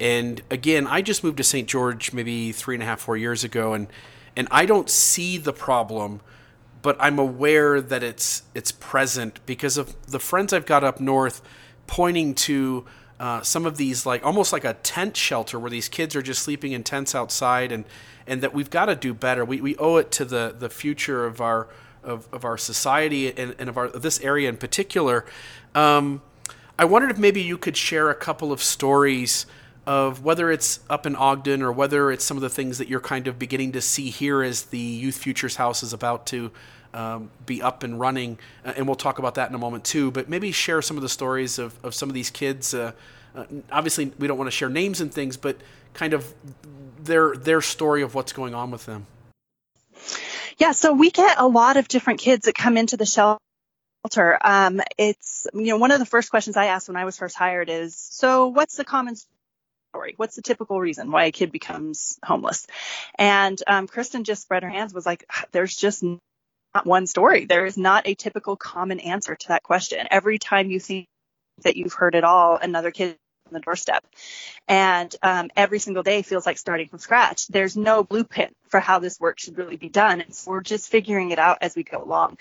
and 0.00 0.42
again, 0.50 0.86
I 0.88 1.02
just 1.02 1.22
moved 1.22 1.36
to 1.36 1.44
St. 1.44 1.68
George 1.68 2.12
maybe 2.12 2.50
three 2.50 2.74
and 2.74 2.82
a 2.82 2.86
half, 2.86 3.00
four 3.00 3.16
years 3.16 3.44
ago, 3.44 3.74
and 3.74 3.86
and 4.36 4.48
I 4.50 4.66
don't 4.66 4.90
see 4.90 5.36
the 5.36 5.52
problem, 5.52 6.20
but 6.82 6.96
I'm 6.98 7.18
aware 7.18 7.80
that 7.80 8.02
it's 8.02 8.42
it's 8.54 8.72
present 8.72 9.38
because 9.46 9.76
of 9.76 9.94
the 10.06 10.18
friends 10.18 10.52
I've 10.52 10.66
got 10.66 10.82
up 10.82 10.98
north 10.98 11.42
pointing 11.86 12.34
to 12.34 12.86
uh, 13.20 13.42
some 13.42 13.66
of 13.66 13.76
these 13.76 14.06
like 14.06 14.24
almost 14.24 14.52
like 14.52 14.64
a 14.64 14.74
tent 14.74 15.14
shelter 15.16 15.58
where 15.58 15.70
these 15.70 15.88
kids 15.90 16.16
are 16.16 16.22
just 16.22 16.42
sleeping 16.42 16.72
in 16.72 16.82
tents 16.82 17.14
outside 17.14 17.70
and 17.70 17.84
and 18.26 18.40
that 18.40 18.54
we've 18.54 18.70
got 18.70 18.86
to 18.86 18.96
do 18.96 19.12
better. 19.12 19.44
We, 19.44 19.60
we 19.60 19.76
owe 19.76 19.96
it 19.96 20.10
to 20.12 20.24
the 20.24 20.56
the 20.58 20.70
future 20.70 21.26
of 21.26 21.42
our 21.42 21.68
of, 22.04 22.28
of 22.32 22.44
our 22.44 22.58
society 22.58 23.36
and, 23.36 23.54
and 23.58 23.68
of 23.68 23.76
our 23.76 23.88
this 23.88 24.20
area 24.20 24.48
in 24.48 24.56
particular. 24.56 25.24
Um, 25.74 26.22
I 26.78 26.84
wondered 26.84 27.10
if 27.10 27.18
maybe 27.18 27.40
you 27.40 27.56
could 27.56 27.76
share 27.76 28.10
a 28.10 28.14
couple 28.14 28.52
of 28.52 28.62
stories 28.62 29.46
of 29.86 30.24
whether 30.24 30.50
it's 30.50 30.80
up 30.88 31.06
in 31.06 31.14
Ogden 31.14 31.62
or 31.62 31.70
whether 31.70 32.10
it's 32.10 32.24
some 32.24 32.36
of 32.36 32.40
the 32.40 32.48
things 32.48 32.78
that 32.78 32.88
you're 32.88 33.00
kind 33.00 33.28
of 33.28 33.38
beginning 33.38 33.72
to 33.72 33.80
see 33.80 34.10
here 34.10 34.42
as 34.42 34.64
the 34.64 34.78
Youth 34.78 35.18
Futures 35.18 35.56
House 35.56 35.82
is 35.82 35.92
about 35.92 36.26
to 36.26 36.50
um, 36.94 37.30
be 37.44 37.60
up 37.60 37.82
and 37.82 38.00
running. 38.00 38.38
Uh, 38.64 38.72
and 38.76 38.86
we'll 38.86 38.96
talk 38.96 39.18
about 39.18 39.34
that 39.34 39.48
in 39.48 39.54
a 39.54 39.58
moment 39.58 39.84
too. 39.84 40.10
But 40.10 40.28
maybe 40.28 40.52
share 40.52 40.80
some 40.80 40.96
of 40.96 41.02
the 41.02 41.08
stories 41.08 41.58
of, 41.58 41.78
of 41.84 41.94
some 41.94 42.08
of 42.08 42.14
these 42.14 42.30
kids. 42.30 42.72
Uh, 42.72 42.92
uh, 43.34 43.44
obviously, 43.70 44.12
we 44.18 44.26
don't 44.26 44.38
want 44.38 44.48
to 44.48 44.56
share 44.56 44.70
names 44.70 45.00
and 45.00 45.12
things, 45.12 45.36
but 45.36 45.58
kind 45.92 46.14
of 46.14 46.32
their 47.02 47.36
their 47.36 47.60
story 47.60 48.02
of 48.02 48.14
what's 48.14 48.32
going 48.32 48.54
on 48.54 48.70
with 48.70 48.86
them. 48.86 49.06
Yeah, 50.58 50.72
so 50.72 50.92
we 50.92 51.10
get 51.10 51.38
a 51.38 51.46
lot 51.48 51.76
of 51.76 51.88
different 51.88 52.20
kids 52.20 52.46
that 52.46 52.54
come 52.54 52.76
into 52.76 52.96
the 52.96 53.06
shelter 53.06 53.38
um, 54.42 54.80
it's 54.98 55.46
you 55.54 55.66
know 55.66 55.78
one 55.78 55.90
of 55.90 55.98
the 55.98 56.06
first 56.06 56.30
questions 56.30 56.56
I 56.56 56.66
asked 56.66 56.88
when 56.88 56.96
I 56.96 57.04
was 57.04 57.16
first 57.16 57.36
hired 57.36 57.70
is 57.70 57.96
so 57.96 58.48
what's 58.48 58.76
the 58.76 58.84
common 58.84 59.16
story? 59.92 60.14
What's 60.16 60.36
the 60.36 60.42
typical 60.42 60.80
reason 60.80 61.10
why 61.10 61.26
a 61.26 61.32
kid 61.32 61.52
becomes 61.52 62.18
homeless? 62.24 62.66
And 63.18 63.58
um, 63.66 63.86
Kristen 63.86 64.24
just 64.24 64.42
spread 64.42 64.62
her 64.62 64.70
hands 64.70 64.94
was 64.94 65.06
like, 65.06 65.24
there's 65.52 65.76
just 65.76 66.02
not 66.02 66.86
one 66.86 67.06
story. 67.06 67.46
There 67.46 67.66
is 67.66 67.78
not 67.78 68.06
a 68.06 68.14
typical 68.14 68.56
common 68.56 69.00
answer 69.00 69.34
to 69.36 69.48
that 69.48 69.62
question. 69.62 70.06
Every 70.10 70.38
time 70.38 70.70
you 70.70 70.80
think 70.80 71.06
that 71.62 71.76
you've 71.76 71.94
heard 71.94 72.14
it 72.14 72.24
all, 72.24 72.56
another 72.56 72.90
kid 72.90 73.16
the 73.54 73.60
doorstep. 73.60 74.04
And 74.68 75.14
um, 75.22 75.50
every 75.56 75.78
single 75.78 76.02
day 76.02 76.22
feels 76.22 76.46
like 76.46 76.58
starting 76.58 76.88
from 76.88 76.98
scratch. 76.98 77.46
There's 77.48 77.76
no 77.76 78.04
blueprint 78.04 78.54
for 78.68 78.80
how 78.80 78.98
this 78.98 79.20
work 79.20 79.38
should 79.38 79.56
really 79.56 79.76
be 79.76 79.88
done. 79.88 80.20
It's, 80.20 80.46
we're 80.46 80.60
just 80.60 80.90
figuring 80.90 81.30
it 81.30 81.38
out 81.38 81.58
as 81.60 81.76
we 81.76 81.84
go 81.84 82.02
along. 82.02 82.38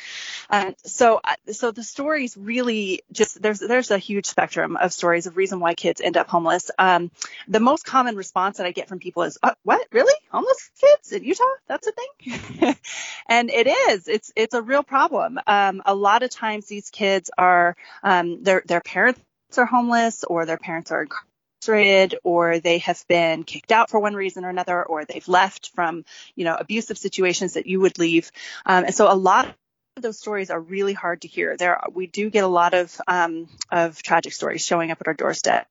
Um, 0.50 0.76
so, 0.84 1.22
uh, 1.24 1.36
so 1.52 1.72
the 1.72 1.84
stories 1.84 2.36
really 2.36 3.04
just 3.12 3.42
there's 3.42 3.60
there's 3.60 3.92
a 3.92 3.98
huge 3.98 4.26
spectrum 4.26 4.76
of 4.78 4.92
stories 4.92 5.28
of 5.28 5.38
reason 5.38 5.60
why 5.60 5.76
kids 5.76 6.02
end 6.02 6.18
up 6.18 6.28
homeless. 6.28 6.72
Um, 6.80 7.12
the 7.48 7.60
most 7.60 7.86
common 7.86 8.16
response 8.16 8.58
that 8.58 8.66
I 8.66 8.72
get 8.72 8.88
from 8.88 9.00
people 9.00 9.24
is, 9.24 9.38
uh, 9.44 9.54
"What 9.64 9.86
really? 9.92 10.16
Homeless 10.32 10.72
kids 10.82 11.12
in 11.12 11.24
Utah? 11.24 11.44
That's 11.68 11.88
a 11.88 11.92
thing?" 11.92 12.76
and 13.28 13.52
it 13.52 13.68
is. 13.68 14.08
It's 14.08 14.32
it's 14.36 14.54
a 14.54 14.62
real 14.62 14.84
problem. 14.84 15.40
Um, 15.46 15.84
a 15.86 15.94
lot 15.94 16.24
of 16.24 16.30
times 16.32 16.66
these 16.66 16.90
kids 16.90 17.30
are 17.38 17.76
um, 18.02 18.44
their 18.44 18.64
their 18.66 18.82
parents 18.82 19.20
are 19.58 19.66
homeless 19.66 20.24
or 20.24 20.46
their 20.46 20.58
parents 20.58 20.92
are 20.92 21.04
incarcerated 21.04 22.20
or 22.24 22.60
they 22.60 22.80
have 22.80 23.04
been 23.08 23.44
kicked 23.44 23.72
out 23.72 23.90
for 23.90 24.00
one 24.00 24.16
reason 24.16 24.46
or 24.46 24.50
another 24.50 24.84
or 24.84 25.06
they've 25.06 25.28
left 25.28 25.72
from 25.74 26.04
you 26.36 26.46
know 26.46 26.56
abusive 26.56 26.98
situations 26.98 27.54
that 27.54 27.68
you 27.68 27.80
would 27.82 28.00
leave. 28.00 28.32
Um, 28.66 28.86
and 28.86 28.96
so 28.96 29.12
a 29.12 29.16
lot 29.16 29.48
of 29.48 30.04
those 30.04 30.20
stories 30.20 30.50
are 30.50 30.60
really 30.60 30.94
hard 30.94 31.22
to 31.22 31.28
hear. 31.28 31.56
There 31.58 31.80
we 31.94 32.08
do 32.08 32.30
get 32.30 32.44
a 32.44 32.48
lot 32.48 32.74
of 32.74 33.00
um, 33.08 33.48
of 33.72 34.02
tragic 34.02 34.34
stories 34.34 34.66
showing 34.66 34.92
up 34.92 35.00
at 35.02 35.08
our 35.08 35.14
doorstep. 35.14 35.68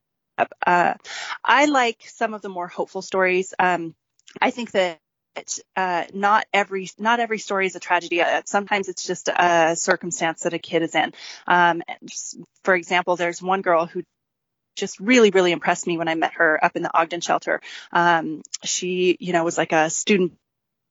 Uh, 0.67 0.95
i 1.45 1.67
like 1.67 2.03
some 2.07 2.35
of 2.35 2.43
the 2.43 2.49
more 2.49 2.67
hopeful 2.67 3.03
stories. 3.03 3.55
Um, 3.59 3.95
i 4.41 4.51
think 4.51 4.71
that 4.73 4.99
uh, 5.77 6.05
not 6.13 6.47
every 6.53 6.89
not 6.99 7.21
every 7.21 7.39
story 7.39 7.67
is 7.67 7.77
a 7.77 7.81
tragedy. 7.81 8.21
Uh, 8.21 8.43
sometimes 8.45 8.89
it's 8.89 9.05
just 9.05 9.29
a 9.29 9.75
circumstance 9.77 10.43
that 10.43 10.55
a 10.55 10.59
kid 10.59 10.83
is 10.83 10.95
in. 10.95 11.13
Um, 11.47 11.83
for 12.65 12.75
example, 12.75 13.17
there's 13.17 13.43
one 13.43 13.63
girl 13.63 13.87
who 13.87 14.03
just 14.77 15.01
really 15.01 15.31
really 15.31 15.53
impressed 15.53 15.87
me 15.87 15.99
when 15.99 16.09
I 16.09 16.15
met 16.15 16.35
her 16.35 16.63
up 16.65 16.77
in 16.77 16.83
the 16.83 16.97
Ogden 16.97 17.21
shelter. 17.21 17.61
Um, 17.93 18.43
she, 18.65 19.17
you 19.21 19.33
know, 19.33 19.45
was 19.45 19.59
like 19.59 19.73
a 19.73 19.91
student 19.91 20.33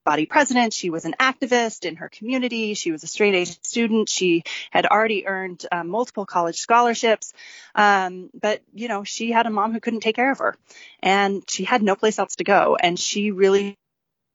body 0.04 0.26
president. 0.26 0.74
She 0.74 0.90
was 0.90 1.06
an 1.06 1.16
activist 1.20 1.86
in 1.86 1.98
her 1.98 2.10
community. 2.10 2.74
She 2.74 2.92
was 2.92 3.04
a 3.04 3.08
straight 3.08 3.36
A 3.36 3.46
student. 3.46 4.10
She 4.10 4.44
had 4.72 4.86
already 4.86 5.28
earned 5.28 5.66
um, 5.72 5.90
multiple 5.90 6.26
college 6.26 6.58
scholarships. 6.58 7.34
Um, 7.76 8.30
but, 8.40 8.62
you 8.74 8.88
know, 8.88 9.04
she 9.04 9.32
had 9.32 9.46
a 9.46 9.50
mom 9.52 9.74
who 9.74 9.80
couldn't 9.80 10.02
take 10.02 10.16
care 10.16 10.32
of 10.32 10.40
her 10.40 10.56
and 11.02 11.44
she 11.48 11.64
had 11.64 11.84
no 11.84 11.96
place 11.96 12.20
else 12.20 12.36
to 12.38 12.44
go. 12.44 12.78
And 12.82 13.00
she 13.00 13.32
really 13.32 13.78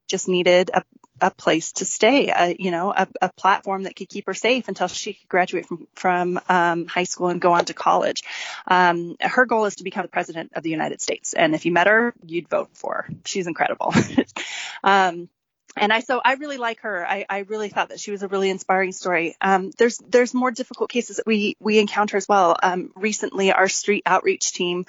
just 0.07 0.27
needed 0.27 0.71
a, 0.73 0.83
a 1.21 1.31
place 1.31 1.73
to 1.73 1.85
stay, 1.85 2.29
a, 2.29 2.55
you 2.57 2.71
know, 2.71 2.91
a, 2.91 3.07
a, 3.21 3.29
platform 3.33 3.83
that 3.83 3.95
could 3.95 4.09
keep 4.09 4.25
her 4.27 4.33
safe 4.33 4.67
until 4.67 4.87
she 4.87 5.13
could 5.13 5.29
graduate 5.29 5.65
from, 5.65 5.87
from 5.95 6.39
um, 6.49 6.87
high 6.87 7.03
school 7.03 7.27
and 7.27 7.41
go 7.41 7.53
on 7.53 7.65
to 7.65 7.73
college. 7.73 8.23
Um, 8.67 9.15
her 9.19 9.45
goal 9.45 9.65
is 9.65 9.75
to 9.75 9.83
become 9.83 10.03
the 10.03 10.09
president 10.09 10.51
of 10.55 10.63
the 10.63 10.69
United 10.69 11.01
States. 11.01 11.33
And 11.33 11.55
if 11.55 11.65
you 11.65 11.71
met 11.71 11.87
her, 11.87 12.13
you'd 12.25 12.49
vote 12.49 12.69
for 12.73 12.93
her. 12.93 13.09
She's 13.25 13.47
incredible. 13.47 13.93
um, 14.83 15.29
and 15.79 15.93
I 15.93 15.99
so 15.99 16.19
I 16.23 16.33
really 16.33 16.57
like 16.57 16.81
her. 16.81 17.07
I, 17.07 17.25
I 17.29 17.39
really 17.39 17.69
thought 17.69 17.89
that 17.89 17.99
she 17.99 18.11
was 18.11 18.23
a 18.23 18.27
really 18.27 18.49
inspiring 18.49 18.91
story. 18.91 19.35
Um, 19.41 19.71
there's 19.77 19.97
there's 19.99 20.33
more 20.33 20.51
difficult 20.51 20.89
cases 20.89 21.17
that 21.17 21.27
we 21.27 21.55
we 21.59 21.79
encounter 21.79 22.17
as 22.17 22.27
well. 22.27 22.55
Um, 22.61 22.91
recently, 22.95 23.51
our 23.51 23.67
street 23.67 24.03
outreach 24.05 24.53
team 24.53 24.85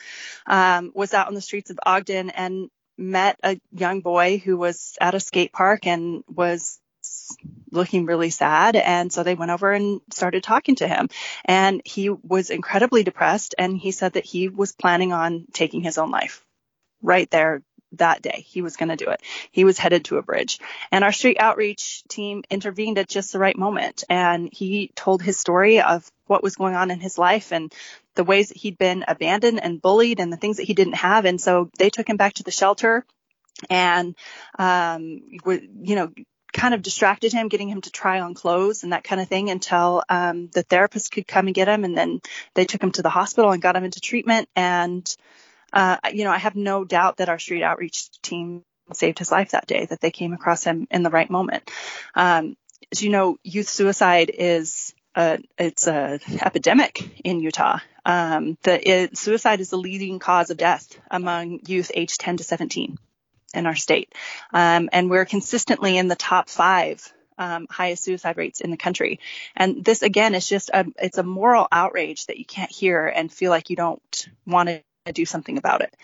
um, 0.46 0.92
was 0.94 1.14
out 1.14 1.28
on 1.28 1.34
the 1.34 1.40
streets 1.40 1.70
of 1.70 1.78
Ogden 1.84 2.30
and 2.30 2.70
met 2.98 3.38
a 3.42 3.60
young 3.72 4.00
boy 4.00 4.38
who 4.38 4.56
was 4.56 4.96
at 5.00 5.14
a 5.14 5.20
skate 5.20 5.52
park 5.52 5.86
and 5.86 6.24
was 6.28 6.78
looking 7.70 8.06
really 8.06 8.30
sad. 8.30 8.76
And 8.76 9.12
so 9.12 9.22
they 9.22 9.34
went 9.34 9.50
over 9.50 9.72
and 9.72 10.00
started 10.10 10.42
talking 10.42 10.76
to 10.76 10.88
him. 10.88 11.08
And 11.44 11.80
he 11.84 12.10
was 12.10 12.50
incredibly 12.50 13.04
depressed. 13.04 13.54
And 13.56 13.78
he 13.78 13.92
said 13.92 14.14
that 14.14 14.24
he 14.24 14.48
was 14.48 14.72
planning 14.72 15.12
on 15.12 15.46
taking 15.52 15.82
his 15.82 15.98
own 15.98 16.10
life 16.10 16.44
right 17.02 17.30
there 17.30 17.62
that 17.92 18.22
day. 18.22 18.44
He 18.46 18.62
was 18.62 18.76
going 18.76 18.90
to 18.90 18.96
do 18.96 19.10
it. 19.10 19.22
He 19.50 19.64
was 19.64 19.78
headed 19.78 20.04
to 20.06 20.18
a 20.18 20.22
bridge. 20.22 20.58
And 20.92 21.04
our 21.04 21.12
street 21.12 21.38
outreach 21.40 22.02
team 22.08 22.44
intervened 22.50 22.98
at 22.98 23.08
just 23.08 23.32
the 23.32 23.38
right 23.38 23.56
moment. 23.56 24.04
And 24.08 24.50
he 24.52 24.90
told 24.94 25.22
his 25.22 25.38
story 25.38 25.80
of 25.80 26.10
what 26.26 26.42
was 26.42 26.56
going 26.56 26.74
on 26.74 26.90
in 26.90 27.00
his 27.00 27.18
life 27.18 27.52
and 27.52 27.72
the 28.14 28.24
ways 28.24 28.48
that 28.48 28.58
he'd 28.58 28.78
been 28.78 29.04
abandoned 29.08 29.62
and 29.62 29.80
bullied 29.80 30.20
and 30.20 30.32
the 30.32 30.36
things 30.36 30.58
that 30.58 30.64
he 30.64 30.74
didn't 30.74 30.96
have. 30.96 31.24
And 31.24 31.40
so 31.40 31.70
they 31.78 31.90
took 31.90 32.08
him 32.08 32.16
back 32.16 32.34
to 32.34 32.42
the 32.42 32.50
shelter 32.50 33.04
and, 33.70 34.14
um, 34.58 35.22
you 35.46 35.96
know, 35.96 36.12
kind 36.52 36.74
of 36.74 36.82
distracted 36.82 37.32
him, 37.32 37.48
getting 37.48 37.68
him 37.68 37.80
to 37.82 37.90
try 37.90 38.20
on 38.20 38.34
clothes 38.34 38.82
and 38.82 38.92
that 38.92 39.04
kind 39.04 39.20
of 39.20 39.28
thing 39.28 39.50
until 39.50 40.02
um, 40.08 40.48
the 40.48 40.62
therapist 40.62 41.12
could 41.12 41.26
come 41.26 41.46
and 41.46 41.54
get 41.54 41.68
him. 41.68 41.84
And 41.84 41.96
then 41.96 42.20
they 42.54 42.64
took 42.64 42.82
him 42.82 42.92
to 42.92 43.02
the 43.02 43.10
hospital 43.10 43.52
and 43.52 43.62
got 43.62 43.76
him 43.76 43.84
into 43.84 44.00
treatment. 44.00 44.48
And, 44.56 45.16
uh, 45.72 45.96
you 46.12 46.24
know, 46.24 46.30
I 46.30 46.38
have 46.38 46.56
no 46.56 46.84
doubt 46.84 47.18
that 47.18 47.28
our 47.28 47.38
street 47.38 47.62
outreach 47.62 48.10
team 48.22 48.64
saved 48.92 49.18
his 49.18 49.30
life 49.30 49.50
that 49.50 49.66
day, 49.66 49.86
that 49.86 50.00
they 50.00 50.10
came 50.10 50.32
across 50.32 50.64
him 50.64 50.86
in 50.90 51.02
the 51.02 51.10
right 51.10 51.28
moment. 51.28 51.70
Um, 52.14 52.56
as 52.92 53.02
you 53.02 53.10
know, 53.10 53.36
youth 53.42 53.68
suicide 53.68 54.30
is 54.32 54.94
a, 55.14 55.38
it's 55.58 55.86
a 55.86 56.20
epidemic 56.40 57.20
in 57.24 57.40
Utah. 57.40 57.78
Um, 58.04 58.56
the 58.62 58.88
it, 58.88 59.18
suicide 59.18 59.60
is 59.60 59.70
the 59.70 59.76
leading 59.76 60.18
cause 60.18 60.50
of 60.50 60.56
death 60.56 60.98
among 61.10 61.60
youth 61.66 61.90
aged 61.94 62.20
10 62.20 62.38
to 62.38 62.44
17 62.44 62.98
in 63.54 63.66
our 63.66 63.74
state, 63.74 64.14
um, 64.52 64.88
and 64.92 65.10
we're 65.10 65.24
consistently 65.24 65.98
in 65.98 66.08
the 66.08 66.16
top 66.16 66.48
five 66.48 67.12
um, 67.38 67.66
highest 67.70 68.04
suicide 68.04 68.36
rates 68.36 68.60
in 68.60 68.70
the 68.70 68.76
country. 68.76 69.20
And 69.56 69.84
this 69.84 70.02
again 70.02 70.34
is 70.34 70.46
just 70.46 70.70
a 70.70 70.86
it's 70.98 71.18
a 71.18 71.22
moral 71.22 71.68
outrage 71.70 72.26
that 72.26 72.38
you 72.38 72.44
can't 72.44 72.70
hear 72.70 73.06
and 73.06 73.32
feel 73.32 73.50
like 73.50 73.70
you 73.70 73.76
don't 73.76 74.28
want 74.46 74.68
to 75.08 75.12
do 75.12 75.26
something 75.26 75.58
about 75.58 75.82
it. 75.82 75.94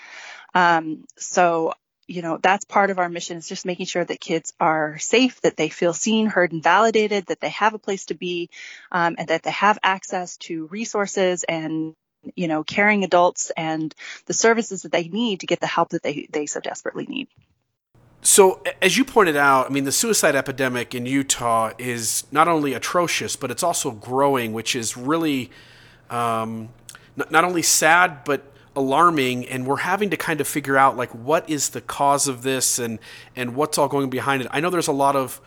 Um, 0.55 1.05
so 1.17 1.75
you 2.07 2.21
know, 2.21 2.39
that's 2.43 2.67
part 2.67 2.91
of 2.91 2.99
our 2.99 3.09
mission 3.09 3.39
is 3.39 3.49
just 3.49 3.65
making 3.65 3.87
sure 3.87 4.05
that 4.05 4.21
kids 4.21 4.53
are 4.61 4.99
safe, 4.99 5.41
that 5.41 5.57
they 5.57 5.71
feel 5.71 5.95
seen, 5.95 6.27
heard, 6.27 6.53
and 6.53 6.63
validated, 6.63 7.27
that 7.27 7.41
they 7.41 7.49
have 7.49 7.73
a 7.73 7.79
place 7.79 8.07
to 8.07 8.15
be, 8.15 8.51
um, 8.93 9.15
and 9.17 9.29
that 9.29 9.43
they 9.43 9.51
have 9.51 9.79
access 9.83 10.37
to 10.37 10.67
resources 10.67 11.45
and 11.45 11.95
you 12.35 12.49
know, 12.49 12.65
caring 12.65 13.05
adults 13.05 13.53
and 13.57 13.95
the 14.27 14.33
services 14.33 14.83
that 14.83 14.93
they 14.93 15.09
need 15.09 15.41
to 15.41 15.47
get 15.47 15.61
the 15.61 15.67
help 15.67 15.91
that 15.91 16.03
they, 16.03 16.27
they 16.31 16.47
so 16.47 16.61
desperately 16.61 17.07
need. 17.07 17.29
So, 18.23 18.63
as 18.81 18.97
you 18.97 19.05
pointed 19.05 19.37
out, 19.37 19.67
I 19.67 19.69
mean, 19.69 19.85
the 19.85 19.93
suicide 19.93 20.35
epidemic 20.35 20.95
in 20.95 21.05
Utah 21.05 21.73
is 21.77 22.25
not 22.33 22.49
only 22.49 22.73
atrocious, 22.73 23.37
but 23.37 23.51
it's 23.51 23.63
also 23.63 23.91
growing, 23.91 24.55
which 24.55 24.75
is 24.75 24.97
really 24.97 25.51
um, 26.09 26.71
not, 27.17 27.31
not 27.31 27.45
only 27.45 27.61
sad, 27.61 28.25
but 28.25 28.54
alarming 28.77 29.47
and 29.49 29.67
we're 29.67 29.77
having 29.77 30.11
to 30.11 30.17
kind 30.17 30.41
of 30.41 30.49
figure 30.49 30.77
out 30.77 30.97
like 30.97 31.11
what 31.11 31.49
is 31.49 31.71
the 31.71 31.81
cause 31.81 32.27
of 32.27 32.43
this 32.43 32.79
and 32.79 32.99
and 33.37 33.55
what's 33.55 33.79
all 33.79 33.89
going 33.89 34.11
behind 34.11 34.43
it 34.43 34.49
i 34.51 34.61
know 34.61 34.69
there's 34.71 34.89
a 34.89 34.93
lot 34.93 35.15
of 35.15 35.41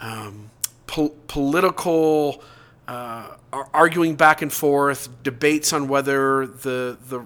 um, 0.00 0.50
po- 0.86 1.14
political 1.26 2.42
uh, 2.86 3.34
arguing 3.72 4.14
back 4.14 4.42
and 4.42 4.52
forth 4.52 5.08
debates 5.22 5.72
on 5.72 5.88
whether 5.88 6.46
the 6.46 6.98
the 7.08 7.24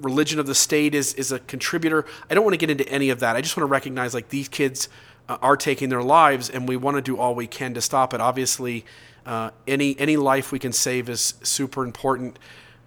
religion 0.00 0.38
of 0.38 0.46
the 0.46 0.54
state 0.54 0.94
is 0.94 1.14
is 1.14 1.32
a 1.32 1.38
contributor 1.40 2.04
i 2.28 2.34
don't 2.34 2.44
want 2.44 2.52
to 2.52 2.58
get 2.58 2.68
into 2.68 2.86
any 2.88 3.08
of 3.08 3.20
that 3.20 3.34
i 3.34 3.40
just 3.40 3.56
want 3.56 3.66
to 3.66 3.70
recognize 3.70 4.12
like 4.12 4.28
these 4.28 4.48
kids 4.48 4.88
uh, 5.28 5.38
are 5.42 5.56
taking 5.56 5.88
their 5.88 6.02
lives, 6.02 6.48
and 6.48 6.68
we 6.68 6.76
want 6.76 6.96
to 6.96 7.02
do 7.02 7.18
all 7.18 7.34
we 7.34 7.46
can 7.46 7.74
to 7.74 7.80
stop 7.80 8.14
it. 8.14 8.20
Obviously, 8.20 8.84
uh, 9.24 9.50
any 9.66 9.98
any 9.98 10.16
life 10.16 10.52
we 10.52 10.58
can 10.58 10.72
save 10.72 11.08
is 11.08 11.34
super 11.42 11.84
important. 11.84 12.38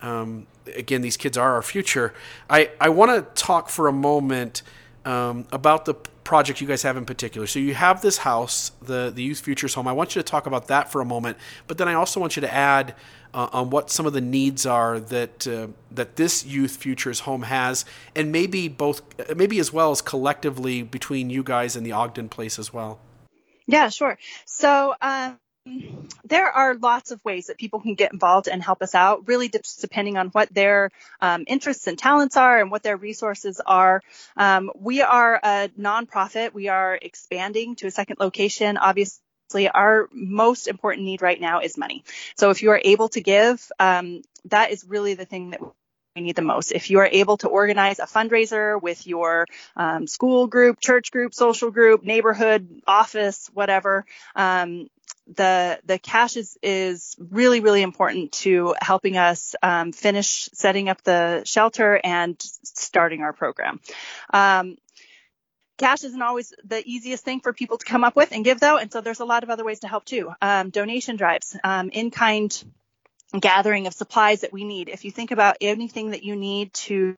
Um, 0.01 0.47
again, 0.75 1.01
these 1.01 1.17
kids 1.17 1.37
are 1.37 1.53
our 1.53 1.61
future. 1.61 2.13
I, 2.49 2.71
I 2.79 2.89
want 2.89 3.11
to 3.11 3.41
talk 3.41 3.69
for 3.69 3.87
a 3.87 3.93
moment 3.93 4.61
um, 5.05 5.47
about 5.51 5.85
the 5.85 5.95
project 6.23 6.61
you 6.61 6.67
guys 6.67 6.83
have 6.83 6.95
in 6.95 7.05
particular. 7.05 7.47
So 7.47 7.57
you 7.57 7.73
have 7.73 8.01
this 8.01 8.19
house, 8.19 8.71
the 8.81 9.11
the 9.13 9.23
Youth 9.23 9.39
Futures 9.39 9.73
Home. 9.73 9.87
I 9.87 9.93
want 9.93 10.15
you 10.15 10.21
to 10.21 10.31
talk 10.31 10.45
about 10.45 10.67
that 10.67 10.91
for 10.91 11.01
a 11.01 11.05
moment, 11.05 11.37
but 11.67 11.77
then 11.77 11.87
I 11.87 11.95
also 11.95 12.19
want 12.19 12.35
you 12.35 12.41
to 12.41 12.53
add 12.53 12.93
uh, 13.33 13.49
on 13.51 13.71
what 13.71 13.89
some 13.89 14.05
of 14.05 14.13
the 14.13 14.21
needs 14.21 14.65
are 14.65 14.99
that 14.99 15.47
uh, 15.47 15.67
that 15.89 16.17
this 16.17 16.45
Youth 16.45 16.77
Futures 16.77 17.21
Home 17.21 17.43
has, 17.43 17.83
and 18.15 18.31
maybe 18.31 18.67
both, 18.67 19.01
maybe 19.35 19.59
as 19.59 19.73
well 19.73 19.89
as 19.89 20.01
collectively 20.01 20.83
between 20.83 21.31
you 21.31 21.43
guys 21.43 21.75
and 21.75 21.83
the 21.85 21.93
Ogden 21.93 22.29
Place 22.29 22.59
as 22.59 22.71
well. 22.71 22.99
Yeah, 23.65 23.89
sure. 23.89 24.17
So. 24.45 24.95
Um 25.01 25.39
there 26.23 26.49
are 26.51 26.75
lots 26.75 27.11
of 27.11 27.23
ways 27.23 27.47
that 27.47 27.57
people 27.57 27.79
can 27.79 27.95
get 27.95 28.13
involved 28.13 28.47
and 28.47 28.61
help 28.61 28.81
us 28.81 28.95
out, 28.95 29.27
really 29.27 29.51
depending 29.81 30.17
on 30.17 30.27
what 30.29 30.53
their 30.53 30.91
um, 31.21 31.43
interests 31.47 31.87
and 31.87 31.97
talents 31.97 32.37
are 32.37 32.59
and 32.59 32.71
what 32.71 32.83
their 32.83 32.97
resources 32.97 33.61
are. 33.65 34.01
Um, 34.37 34.71
we 34.75 35.01
are 35.01 35.39
a 35.41 35.69
nonprofit. 35.79 36.53
We 36.53 36.67
are 36.67 36.97
expanding 37.01 37.75
to 37.77 37.87
a 37.87 37.91
second 37.91 38.17
location. 38.19 38.77
Obviously, 38.77 39.69
our 39.73 40.07
most 40.11 40.67
important 40.67 41.05
need 41.05 41.21
right 41.21 41.39
now 41.39 41.61
is 41.61 41.77
money. 41.77 42.03
So 42.37 42.49
if 42.51 42.61
you 42.61 42.71
are 42.71 42.81
able 42.83 43.09
to 43.09 43.21
give, 43.21 43.71
um, 43.79 44.21
that 44.45 44.71
is 44.71 44.85
really 44.85 45.15
the 45.15 45.25
thing 45.25 45.51
that 45.51 45.61
we 46.15 46.21
need 46.21 46.35
the 46.35 46.41
most. 46.41 46.71
If 46.71 46.89
you 46.89 46.99
are 46.99 47.09
able 47.11 47.37
to 47.37 47.47
organize 47.47 47.99
a 47.99 48.05
fundraiser 48.05 48.81
with 48.81 49.05
your 49.05 49.45
um, 49.75 50.07
school 50.07 50.47
group, 50.47 50.79
church 50.79 51.11
group, 51.11 51.33
social 51.33 51.71
group, 51.71 52.03
neighborhood, 52.03 52.81
office, 52.87 53.49
whatever, 53.53 54.05
um, 54.35 54.87
the 55.35 55.79
the 55.85 55.99
cash 55.99 56.35
is 56.35 56.57
is 56.63 57.15
really 57.19 57.59
really 57.59 57.81
important 57.81 58.31
to 58.31 58.75
helping 58.81 59.17
us 59.17 59.55
um, 59.61 59.91
finish 59.91 60.49
setting 60.53 60.89
up 60.89 61.03
the 61.03 61.43
shelter 61.45 61.99
and 62.03 62.35
starting 62.63 63.21
our 63.21 63.33
program. 63.33 63.79
Um, 64.33 64.77
cash 65.77 66.03
isn't 66.03 66.21
always 66.21 66.53
the 66.63 66.81
easiest 66.85 67.23
thing 67.23 67.39
for 67.39 67.53
people 67.53 67.77
to 67.77 67.85
come 67.85 68.03
up 68.03 68.15
with 68.15 68.31
and 68.31 68.43
give 68.43 68.59
though, 68.59 68.77
and 68.77 68.91
so 68.91 69.01
there's 69.01 69.19
a 69.19 69.25
lot 69.25 69.43
of 69.43 69.49
other 69.49 69.63
ways 69.63 69.81
to 69.81 69.87
help 69.87 70.05
too. 70.05 70.31
Um, 70.41 70.69
donation 70.71 71.15
drives, 71.15 71.55
um, 71.63 71.89
in 71.89 72.11
kind 72.11 72.63
gathering 73.39 73.85
of 73.85 73.93
supplies 73.93 74.41
that 74.41 74.51
we 74.51 74.63
need. 74.63 74.89
If 74.89 75.05
you 75.05 75.11
think 75.11 75.31
about 75.31 75.57
anything 75.61 76.11
that 76.11 76.23
you 76.23 76.35
need 76.35 76.73
to 76.73 77.15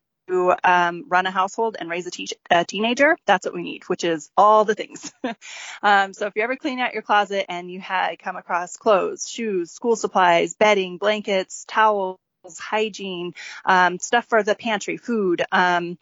um, 0.63 1.05
run 1.07 1.25
a 1.25 1.31
household 1.31 1.77
and 1.79 1.89
raise 1.89 2.07
a, 2.07 2.11
te- 2.11 2.37
a, 2.49 2.65
teenager, 2.65 3.17
that's 3.25 3.45
what 3.45 3.53
we 3.53 3.63
need, 3.63 3.83
which 3.87 4.03
is 4.03 4.29
all 4.37 4.65
the 4.65 4.75
things. 4.75 5.13
um, 5.83 6.13
so 6.13 6.27
if 6.27 6.33
you 6.35 6.43
ever 6.43 6.55
clean 6.55 6.79
out 6.79 6.93
your 6.93 7.01
closet 7.01 7.45
and 7.49 7.69
you 7.69 7.79
had 7.79 8.19
come 8.19 8.35
across 8.35 8.77
clothes, 8.77 9.27
shoes, 9.27 9.71
school 9.71 9.95
supplies, 9.95 10.55
bedding, 10.55 10.97
blankets, 10.97 11.65
towels, 11.67 12.19
hygiene, 12.59 13.33
um, 13.65 13.99
stuff 13.99 14.25
for 14.25 14.43
the 14.43 14.55
pantry, 14.55 14.97
food, 14.97 15.43
um, 15.51 15.97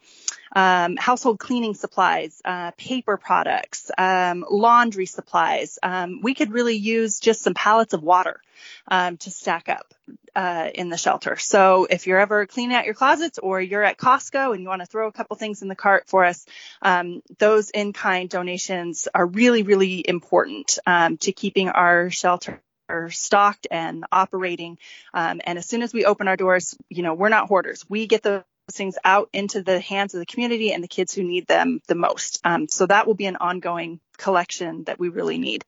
um, 0.54 0.96
household 0.96 1.38
cleaning 1.38 1.74
supplies, 1.74 2.40
uh, 2.44 2.72
paper 2.72 3.16
products, 3.16 3.90
um, 3.96 4.44
laundry 4.50 5.06
supplies. 5.06 5.78
Um, 5.82 6.20
we 6.22 6.34
could 6.34 6.52
really 6.52 6.76
use 6.76 7.20
just 7.20 7.42
some 7.42 7.54
pallets 7.54 7.94
of 7.94 8.02
water 8.02 8.40
um, 8.88 9.16
to 9.18 9.30
stack 9.30 9.68
up 9.68 9.94
uh, 10.34 10.70
in 10.74 10.88
the 10.88 10.96
shelter. 10.96 11.36
So 11.36 11.86
if 11.88 12.06
you're 12.06 12.18
ever 12.18 12.46
cleaning 12.46 12.76
out 12.76 12.84
your 12.84 12.94
closets 12.94 13.38
or 13.38 13.60
you're 13.60 13.84
at 13.84 13.96
Costco 13.96 14.52
and 14.52 14.62
you 14.62 14.68
want 14.68 14.80
to 14.80 14.86
throw 14.86 15.06
a 15.06 15.12
couple 15.12 15.36
things 15.36 15.62
in 15.62 15.68
the 15.68 15.76
cart 15.76 16.04
for 16.08 16.24
us, 16.24 16.46
um, 16.82 17.22
those 17.38 17.70
in-kind 17.70 18.28
donations 18.28 19.08
are 19.14 19.26
really, 19.26 19.62
really 19.62 20.04
important 20.06 20.78
um, 20.86 21.16
to 21.18 21.32
keeping 21.32 21.68
our 21.68 22.10
shelter 22.10 22.60
stocked 23.10 23.66
and 23.70 24.04
operating. 24.12 24.78
Um, 25.14 25.40
and 25.44 25.58
as 25.58 25.66
soon 25.66 25.82
as 25.82 25.92
we 25.92 26.04
open 26.04 26.28
our 26.28 26.36
doors, 26.36 26.76
you 26.88 27.02
know, 27.02 27.14
we're 27.14 27.28
not 27.28 27.48
hoarders. 27.48 27.84
We 27.88 28.06
get 28.06 28.22
those 28.22 28.42
things 28.70 28.96
out 29.04 29.28
into 29.32 29.62
the 29.62 29.80
hands 29.80 30.14
of 30.14 30.20
the 30.20 30.26
community 30.26 30.72
and 30.72 30.82
the 30.82 30.88
kids 30.88 31.14
who 31.14 31.22
need 31.22 31.46
them 31.46 31.80
the 31.88 31.94
most. 31.94 32.40
Um, 32.44 32.68
so 32.68 32.86
that 32.86 33.06
will 33.06 33.14
be 33.14 33.26
an 33.26 33.36
ongoing 33.36 34.00
collection 34.16 34.84
that 34.84 34.98
we 34.98 35.08
really 35.08 35.38
need. 35.38 35.64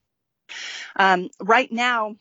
Um, 0.97 1.31
right 1.41 1.71
now, 1.71 2.17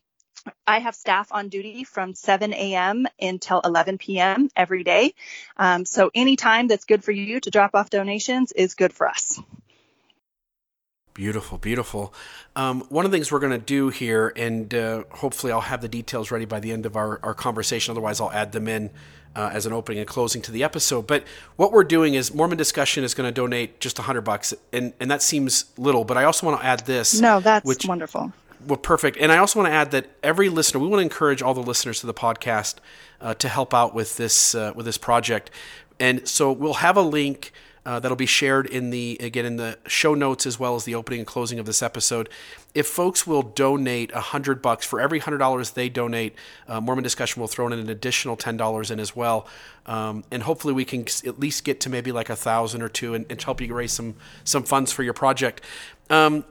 I 0.65 0.79
have 0.79 0.95
staff 0.95 1.31
on 1.31 1.49
duty 1.49 1.83
from 1.83 2.15
7 2.15 2.53
a.m. 2.53 3.05
until 3.19 3.61
11 3.63 3.97
p.m. 3.97 4.49
every 4.55 4.83
day. 4.83 5.13
Um, 5.57 5.85
so 5.85 6.09
any 6.15 6.35
time 6.35 6.67
that's 6.67 6.85
good 6.85 7.03
for 7.03 7.11
you 7.11 7.39
to 7.41 7.51
drop 7.51 7.75
off 7.75 7.89
donations 7.89 8.51
is 8.51 8.73
good 8.73 8.93
for 8.93 9.07
us. 9.07 9.39
Beautiful, 11.13 11.57
beautiful. 11.57 12.13
Um, 12.55 12.81
one 12.89 13.03
of 13.03 13.11
the 13.11 13.17
things 13.17 13.31
we're 13.31 13.39
going 13.39 13.51
to 13.51 13.57
do 13.57 13.89
here, 13.89 14.31
and 14.35 14.73
uh, 14.73 15.03
hopefully 15.11 15.51
I'll 15.51 15.61
have 15.61 15.81
the 15.81 15.89
details 15.89 16.31
ready 16.31 16.45
by 16.45 16.61
the 16.61 16.71
end 16.71 16.85
of 16.85 16.95
our, 16.95 17.19
our 17.21 17.33
conversation. 17.33 17.91
Otherwise, 17.91 18.21
I'll 18.21 18.31
add 18.31 18.53
them 18.53 18.67
in 18.69 18.91
uh, 19.35 19.49
as 19.51 19.65
an 19.65 19.73
opening 19.73 19.99
and 19.99 20.07
closing 20.07 20.41
to 20.43 20.51
the 20.51 20.63
episode. 20.63 21.07
But 21.07 21.25
what 21.57 21.73
we're 21.73 21.83
doing 21.83 22.13
is 22.13 22.33
Mormon 22.33 22.57
Discussion 22.57 23.03
is 23.03 23.13
going 23.13 23.27
to 23.27 23.33
donate 23.33 23.79
just 23.81 23.99
100 23.99 24.21
bucks, 24.21 24.53
and, 24.71 24.93
and 24.99 25.11
that 25.11 25.21
seems 25.21 25.65
little, 25.77 26.05
but 26.05 26.17
I 26.17 26.23
also 26.23 26.47
want 26.47 26.61
to 26.61 26.65
add 26.65 26.85
this. 26.85 27.19
No, 27.19 27.41
that's 27.41 27.65
which, 27.65 27.85
wonderful. 27.85 28.31
Well, 28.65 28.77
perfect. 28.77 29.17
And 29.17 29.31
I 29.31 29.37
also 29.37 29.59
want 29.59 29.69
to 29.71 29.73
add 29.73 29.91
that 29.91 30.07
every 30.23 30.47
listener, 30.47 30.79
we 30.79 30.87
want 30.87 30.99
to 30.99 31.03
encourage 31.03 31.41
all 31.41 31.53
the 31.53 31.63
listeners 31.63 31.99
to 32.01 32.07
the 32.07 32.13
podcast 32.13 32.75
uh, 33.19 33.33
to 33.35 33.49
help 33.49 33.73
out 33.73 33.93
with 33.93 34.17
this 34.17 34.55
uh, 34.55 34.71
with 34.75 34.85
this 34.85 34.97
project. 34.97 35.49
And 35.99 36.27
so 36.27 36.51
we'll 36.51 36.75
have 36.75 36.95
a 36.95 37.01
link 37.01 37.53
uh, 37.85 37.99
that'll 37.99 38.17
be 38.17 38.25
shared 38.25 38.67
in 38.67 38.91
the 38.91 39.17
again 39.19 39.45
in 39.45 39.57
the 39.57 39.77
show 39.87 40.13
notes 40.13 40.45
as 40.45 40.59
well 40.59 40.75
as 40.75 40.83
the 40.83 40.93
opening 40.93 41.19
and 41.19 41.27
closing 41.27 41.59
of 41.59 41.65
this 41.65 41.81
episode. 41.81 42.29
If 42.75 42.87
folks 42.87 43.25
will 43.25 43.41
donate 43.41 44.11
a 44.13 44.21
hundred 44.21 44.61
bucks 44.61 44.85
for 44.85 44.99
every 45.01 45.19
hundred 45.19 45.39
dollars 45.39 45.71
they 45.71 45.89
donate, 45.89 46.35
uh, 46.67 46.79
Mormon 46.79 47.03
Discussion 47.03 47.39
will 47.39 47.47
throw 47.47 47.65
in 47.67 47.73
an 47.73 47.89
additional 47.89 48.35
ten 48.35 48.55
dollars 48.55 48.91
in 48.91 48.99
as 48.99 49.15
well, 49.15 49.47
um, 49.87 50.23
and 50.31 50.43
hopefully 50.43 50.73
we 50.73 50.85
can 50.85 51.05
at 51.25 51.39
least 51.39 51.63
get 51.63 51.79
to 51.81 51.89
maybe 51.89 52.11
like 52.11 52.29
a 52.29 52.35
thousand 52.35 52.81
or 52.81 52.89
two 52.89 53.13
and, 53.15 53.25
and, 53.29 53.41
help 53.41 53.59
you 53.59 53.73
raise 53.73 53.91
some 53.91 54.15
some 54.43 54.63
funds 54.63 54.91
for 54.91 55.01
your 55.01 55.13
project. 55.13 55.61
Um, 56.09 56.45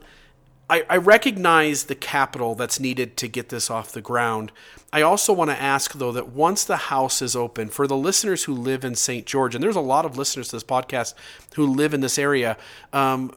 I, 0.70 0.84
I 0.88 0.96
recognize 0.98 1.84
the 1.84 1.96
capital 1.96 2.54
that's 2.54 2.78
needed 2.78 3.16
to 3.16 3.26
get 3.26 3.48
this 3.48 3.70
off 3.70 3.90
the 3.90 4.00
ground. 4.00 4.52
I 4.92 5.02
also 5.02 5.32
want 5.32 5.50
to 5.50 5.60
ask, 5.60 5.94
though, 5.94 6.12
that 6.12 6.28
once 6.28 6.62
the 6.62 6.76
house 6.76 7.20
is 7.20 7.34
open, 7.34 7.68
for 7.68 7.88
the 7.88 7.96
listeners 7.96 8.44
who 8.44 8.54
live 8.54 8.84
in 8.84 8.94
St. 8.94 9.26
George, 9.26 9.56
and 9.56 9.64
there's 9.64 9.74
a 9.74 9.80
lot 9.80 10.04
of 10.04 10.16
listeners 10.16 10.48
to 10.48 10.56
this 10.56 10.64
podcast 10.64 11.14
who 11.56 11.66
live 11.66 11.92
in 11.92 12.02
this 12.02 12.20
area, 12.20 12.56
um, 12.92 13.34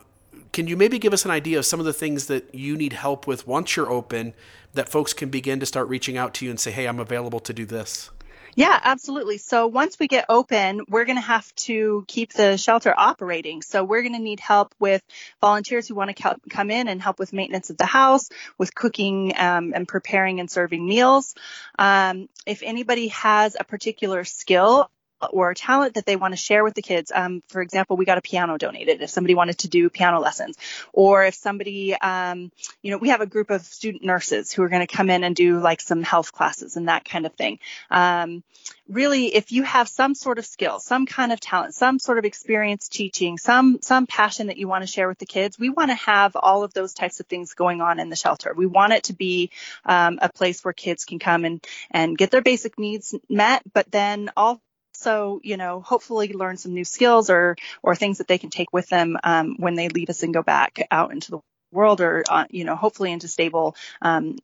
can 0.51 0.67
you 0.67 0.77
maybe 0.77 0.99
give 0.99 1.11
us 1.11 1.25
an 1.25 1.31
idea 1.31 1.57
of 1.57 1.65
some 1.65 1.79
of 1.79 1.87
the 1.87 1.93
things 1.93 2.27
that 2.27 2.53
you 2.53 2.77
need 2.77 2.93
help 2.93 3.25
with 3.25 3.47
once 3.47 3.75
you're 3.75 3.89
open 3.89 4.35
that 4.75 4.87
folks 4.87 5.11
can 5.11 5.29
begin 5.29 5.59
to 5.59 5.65
start 5.65 5.87
reaching 5.87 6.15
out 6.15 6.35
to 6.35 6.45
you 6.45 6.51
and 6.51 6.59
say, 6.59 6.69
hey, 6.69 6.85
I'm 6.85 6.99
available 6.99 7.39
to 7.39 7.53
do 7.53 7.65
this? 7.65 8.11
Yeah, 8.55 8.79
absolutely. 8.83 9.39
So 9.39 9.65
once 9.67 9.97
we 9.99 10.07
get 10.07 10.25
open, 10.29 10.81
we're 10.87 11.05
going 11.05 11.17
to 11.17 11.21
have 11.21 11.53
to 11.55 12.05
keep 12.07 12.33
the 12.33 12.57
shelter 12.57 12.93
operating. 12.95 13.61
So 13.63 13.83
we're 13.83 14.01
going 14.03 14.13
to 14.13 14.19
need 14.19 14.39
help 14.39 14.75
with 14.79 15.01
volunteers 15.41 15.87
who 15.87 15.95
want 15.95 16.15
to 16.15 16.37
come 16.49 16.69
in 16.69 16.87
and 16.87 17.01
help 17.01 17.17
with 17.17 17.33
maintenance 17.33 17.71
of 17.71 17.77
the 17.77 17.85
house, 17.85 18.29
with 18.59 18.75
cooking 18.75 19.33
um, 19.37 19.73
and 19.75 19.87
preparing 19.87 20.39
and 20.39 20.51
serving 20.51 20.85
meals. 20.85 21.33
Um, 21.79 22.29
if 22.45 22.61
anybody 22.61 23.07
has 23.09 23.57
a 23.59 23.63
particular 23.63 24.23
skill 24.23 24.89
or 25.31 25.53
talent 25.53 25.95
that 25.95 26.05
they 26.05 26.15
want 26.15 26.33
to 26.33 26.37
share 26.37 26.63
with 26.63 26.73
the 26.73 26.81
kids. 26.81 27.11
Um, 27.13 27.41
for 27.49 27.61
example, 27.61 27.97
we 27.97 28.05
got 28.05 28.17
a 28.17 28.21
piano 28.21 28.57
donated 28.57 29.01
if 29.01 29.09
somebody 29.09 29.35
wanted 29.35 29.59
to 29.59 29.67
do 29.67 29.89
piano 29.89 30.19
lessons, 30.19 30.57
or 30.91 31.23
if 31.23 31.35
somebody, 31.35 31.93
um, 31.95 32.51
you 32.81 32.91
know, 32.91 32.97
we 32.97 33.09
have 33.09 33.21
a 33.21 33.25
group 33.25 33.49
of 33.49 33.61
student 33.61 34.03
nurses 34.03 34.51
who 34.51 34.63
are 34.63 34.69
going 34.69 34.85
to 34.85 34.95
come 34.95 35.09
in 35.09 35.23
and 35.23 35.35
do 35.35 35.59
like 35.59 35.81
some 35.81 36.03
health 36.03 36.31
classes 36.31 36.75
and 36.77 36.87
that 36.87 37.05
kind 37.05 37.25
of 37.25 37.33
thing. 37.33 37.59
Um, 37.89 38.43
really, 38.87 39.33
if 39.33 39.51
you 39.51 39.63
have 39.63 39.87
some 39.87 40.15
sort 40.15 40.39
of 40.39 40.45
skill, 40.45 40.79
some 40.79 41.05
kind 41.05 41.31
of 41.31 41.39
talent, 41.39 41.73
some 41.73 41.99
sort 41.99 42.17
of 42.17 42.25
experience 42.25 42.87
teaching, 42.89 43.37
some 43.37 43.79
some 43.81 44.07
passion 44.07 44.47
that 44.47 44.57
you 44.57 44.67
want 44.67 44.83
to 44.83 44.87
share 44.87 45.07
with 45.07 45.17
the 45.17 45.25
kids, 45.25 45.57
we 45.57 45.69
want 45.69 45.91
to 45.91 45.95
have 45.95 46.35
all 46.35 46.63
of 46.63 46.73
those 46.73 46.93
types 46.93 47.19
of 47.19 47.27
things 47.27 47.53
going 47.53 47.81
on 47.81 47.99
in 47.99 48.09
the 48.09 48.15
shelter. 48.15 48.53
We 48.55 48.65
want 48.65 48.93
it 48.93 49.03
to 49.05 49.13
be 49.13 49.51
um, 49.85 50.19
a 50.21 50.29
place 50.29 50.63
where 50.63 50.73
kids 50.73 51.05
can 51.05 51.19
come 51.19 51.45
and 51.45 51.65
and 51.91 52.17
get 52.17 52.31
their 52.31 52.41
basic 52.41 52.77
needs 52.77 53.15
met, 53.29 53.63
but 53.73 53.91
then 53.91 54.31
all 54.35 54.61
also, 54.93 55.39
you 55.43 55.57
know, 55.57 55.81
hopefully 55.81 56.33
learn 56.33 56.57
some 56.57 56.73
new 56.73 56.85
skills 56.85 57.29
or 57.29 57.55
or 57.81 57.95
things 57.95 58.19
that 58.19 58.27
they 58.27 58.37
can 58.37 58.49
take 58.49 58.71
with 58.71 58.87
them 58.89 59.17
um, 59.23 59.55
when 59.57 59.75
they 59.75 59.89
leave 59.89 60.09
us 60.09 60.23
and 60.23 60.33
go 60.33 60.43
back 60.43 60.87
out 60.91 61.11
into 61.11 61.31
the 61.31 61.39
world 61.71 62.01
or 62.01 62.23
uh, 62.29 62.45
you 62.49 62.63
know 62.65 62.75
hopefully 62.75 63.11
into 63.11 63.27
stable 63.27 63.75
um, 64.01 64.37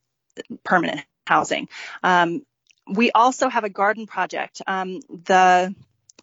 permanent 0.63 1.05
housing. 1.27 1.69
Um, 2.03 2.43
we 2.87 3.11
also 3.11 3.49
have 3.49 3.63
a 3.63 3.69
garden 3.69 4.07
project. 4.07 4.61
Um, 4.65 5.01
the 5.25 5.75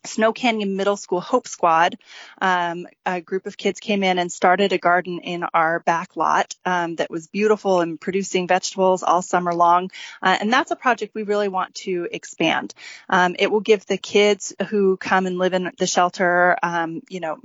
Snow 0.06 0.32
Canyon 0.32 0.76
Middle 0.76 0.96
School 0.96 1.20
Hope 1.20 1.48
Squad, 1.48 1.98
um, 2.40 2.86
a 3.04 3.20
group 3.20 3.46
of 3.46 3.56
kids 3.56 3.80
came 3.80 4.02
in 4.02 4.18
and 4.18 4.30
started 4.30 4.72
a 4.72 4.78
garden 4.78 5.20
in 5.20 5.44
our 5.44 5.80
back 5.80 6.16
lot 6.16 6.54
um, 6.64 6.96
that 6.96 7.10
was 7.10 7.26
beautiful 7.26 7.80
and 7.80 8.00
producing 8.00 8.46
vegetables 8.46 9.02
all 9.02 9.22
summer 9.22 9.54
long. 9.54 9.90
Uh, 10.22 10.36
and 10.40 10.52
that's 10.52 10.70
a 10.70 10.76
project 10.76 11.14
we 11.14 11.22
really 11.22 11.48
want 11.48 11.74
to 11.74 12.08
expand. 12.10 12.74
Um, 13.08 13.36
it 13.38 13.50
will 13.50 13.60
give 13.60 13.86
the 13.86 13.98
kids 13.98 14.54
who 14.68 14.96
come 14.96 15.26
and 15.26 15.38
live 15.38 15.54
in 15.54 15.70
the 15.78 15.86
shelter, 15.86 16.56
um, 16.62 17.02
you 17.08 17.20
know, 17.20 17.38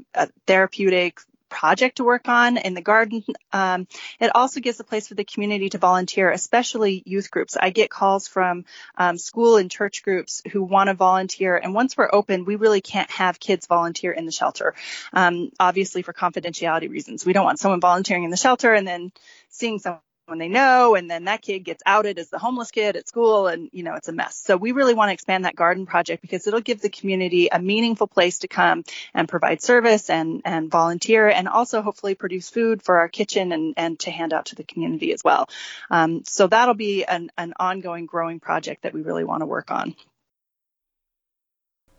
therapeutic 0.45 1.19
project 1.51 1.97
to 1.97 2.03
work 2.03 2.27
on 2.27 2.57
in 2.57 2.73
the 2.73 2.81
garden. 2.81 3.23
Um, 3.53 3.87
it 4.19 4.31
also 4.33 4.59
gives 4.59 4.79
a 4.79 4.83
place 4.83 5.07
for 5.07 5.13
the 5.13 5.23
community 5.23 5.69
to 5.69 5.77
volunteer, 5.77 6.31
especially 6.31 7.03
youth 7.05 7.29
groups. 7.29 7.55
I 7.55 7.69
get 7.69 7.91
calls 7.91 8.27
from 8.27 8.65
um, 8.97 9.17
school 9.19 9.57
and 9.57 9.69
church 9.69 10.01
groups 10.01 10.41
who 10.51 10.63
want 10.63 10.87
to 10.87 10.95
volunteer. 10.95 11.57
And 11.57 11.75
once 11.75 11.95
we're 11.95 12.09
open, 12.11 12.45
we 12.45 12.55
really 12.55 12.81
can't 12.81 13.11
have 13.11 13.39
kids 13.39 13.67
volunteer 13.67 14.11
in 14.11 14.25
the 14.25 14.31
shelter, 14.31 14.73
um, 15.13 15.51
obviously 15.59 16.01
for 16.01 16.13
confidentiality 16.13 16.89
reasons. 16.89 17.25
We 17.25 17.33
don't 17.33 17.45
want 17.45 17.59
someone 17.59 17.81
volunteering 17.81 18.23
in 18.23 18.31
the 18.31 18.37
shelter 18.37 18.73
and 18.73 18.87
then 18.87 19.11
seeing 19.49 19.77
someone 19.79 20.01
when 20.31 20.39
they 20.39 20.47
know 20.47 20.95
and 20.95 21.11
then 21.11 21.25
that 21.25 21.41
kid 21.41 21.59
gets 21.59 21.83
outed 21.85 22.17
as 22.17 22.29
the 22.29 22.39
homeless 22.39 22.71
kid 22.71 22.95
at 22.95 23.07
school 23.07 23.47
and 23.47 23.69
you 23.73 23.83
know 23.83 23.93
it's 23.95 24.07
a 24.07 24.11
mess. 24.11 24.35
So 24.35 24.57
we 24.57 24.71
really 24.71 24.95
want 24.95 25.09
to 25.09 25.13
expand 25.13 25.45
that 25.45 25.55
garden 25.55 25.85
project 25.85 26.21
because 26.21 26.47
it'll 26.47 26.61
give 26.61 26.81
the 26.81 26.89
community 26.89 27.49
a 27.51 27.59
meaningful 27.59 28.07
place 28.07 28.39
to 28.39 28.47
come 28.47 28.83
and 29.13 29.29
provide 29.29 29.61
service 29.61 30.09
and 30.09 30.41
and 30.45 30.71
volunteer 30.71 31.27
and 31.27 31.47
also 31.47 31.81
hopefully 31.81 32.15
produce 32.15 32.49
food 32.49 32.81
for 32.81 32.97
our 32.99 33.09
kitchen 33.09 33.51
and 33.51 33.73
and 33.77 33.99
to 33.99 34.09
hand 34.09 34.33
out 34.33 34.45
to 34.47 34.55
the 34.55 34.63
community 34.63 35.13
as 35.13 35.23
well. 35.23 35.47
Um, 35.91 36.23
so 36.25 36.47
that'll 36.47 36.73
be 36.73 37.03
an, 37.03 37.29
an 37.37 37.53
ongoing 37.59 38.05
growing 38.05 38.39
project 38.39 38.83
that 38.83 38.93
we 38.93 39.01
really 39.01 39.25
want 39.25 39.41
to 39.41 39.45
work 39.45 39.69
on. 39.69 39.95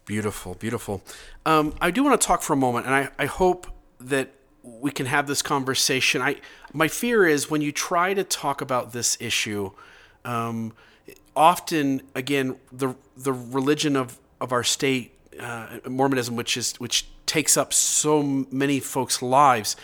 Beautiful 0.06 0.54
beautiful. 0.54 1.02
Um, 1.44 1.74
i 1.82 1.90
do 1.90 2.02
want 2.02 2.18
to 2.18 2.26
talk 2.26 2.40
for 2.42 2.54
a 2.54 2.56
moment 2.56 2.86
and 2.86 2.94
I, 2.94 3.10
I 3.18 3.26
hope 3.26 3.66
that 4.00 4.32
we 4.62 4.90
can 4.90 5.06
have 5.06 5.26
this 5.26 5.42
conversation. 5.42 6.22
I 6.22 6.36
my 6.72 6.88
fear 6.88 7.26
is 7.26 7.50
when 7.50 7.60
you 7.60 7.72
try 7.72 8.14
to 8.14 8.24
talk 8.24 8.60
about 8.60 8.92
this 8.92 9.16
issue, 9.20 9.72
um, 10.24 10.72
often 11.34 12.02
again 12.14 12.56
the 12.70 12.94
the 13.16 13.32
religion 13.32 13.96
of 13.96 14.18
of 14.40 14.52
our 14.52 14.64
state, 14.64 15.12
uh, 15.38 15.78
Mormonism, 15.88 16.36
which 16.36 16.56
is 16.56 16.74
which 16.76 17.08
takes 17.26 17.56
up 17.56 17.72
so 17.72 18.22
many 18.22 18.80
folks' 18.80 19.22
lives. 19.22 19.76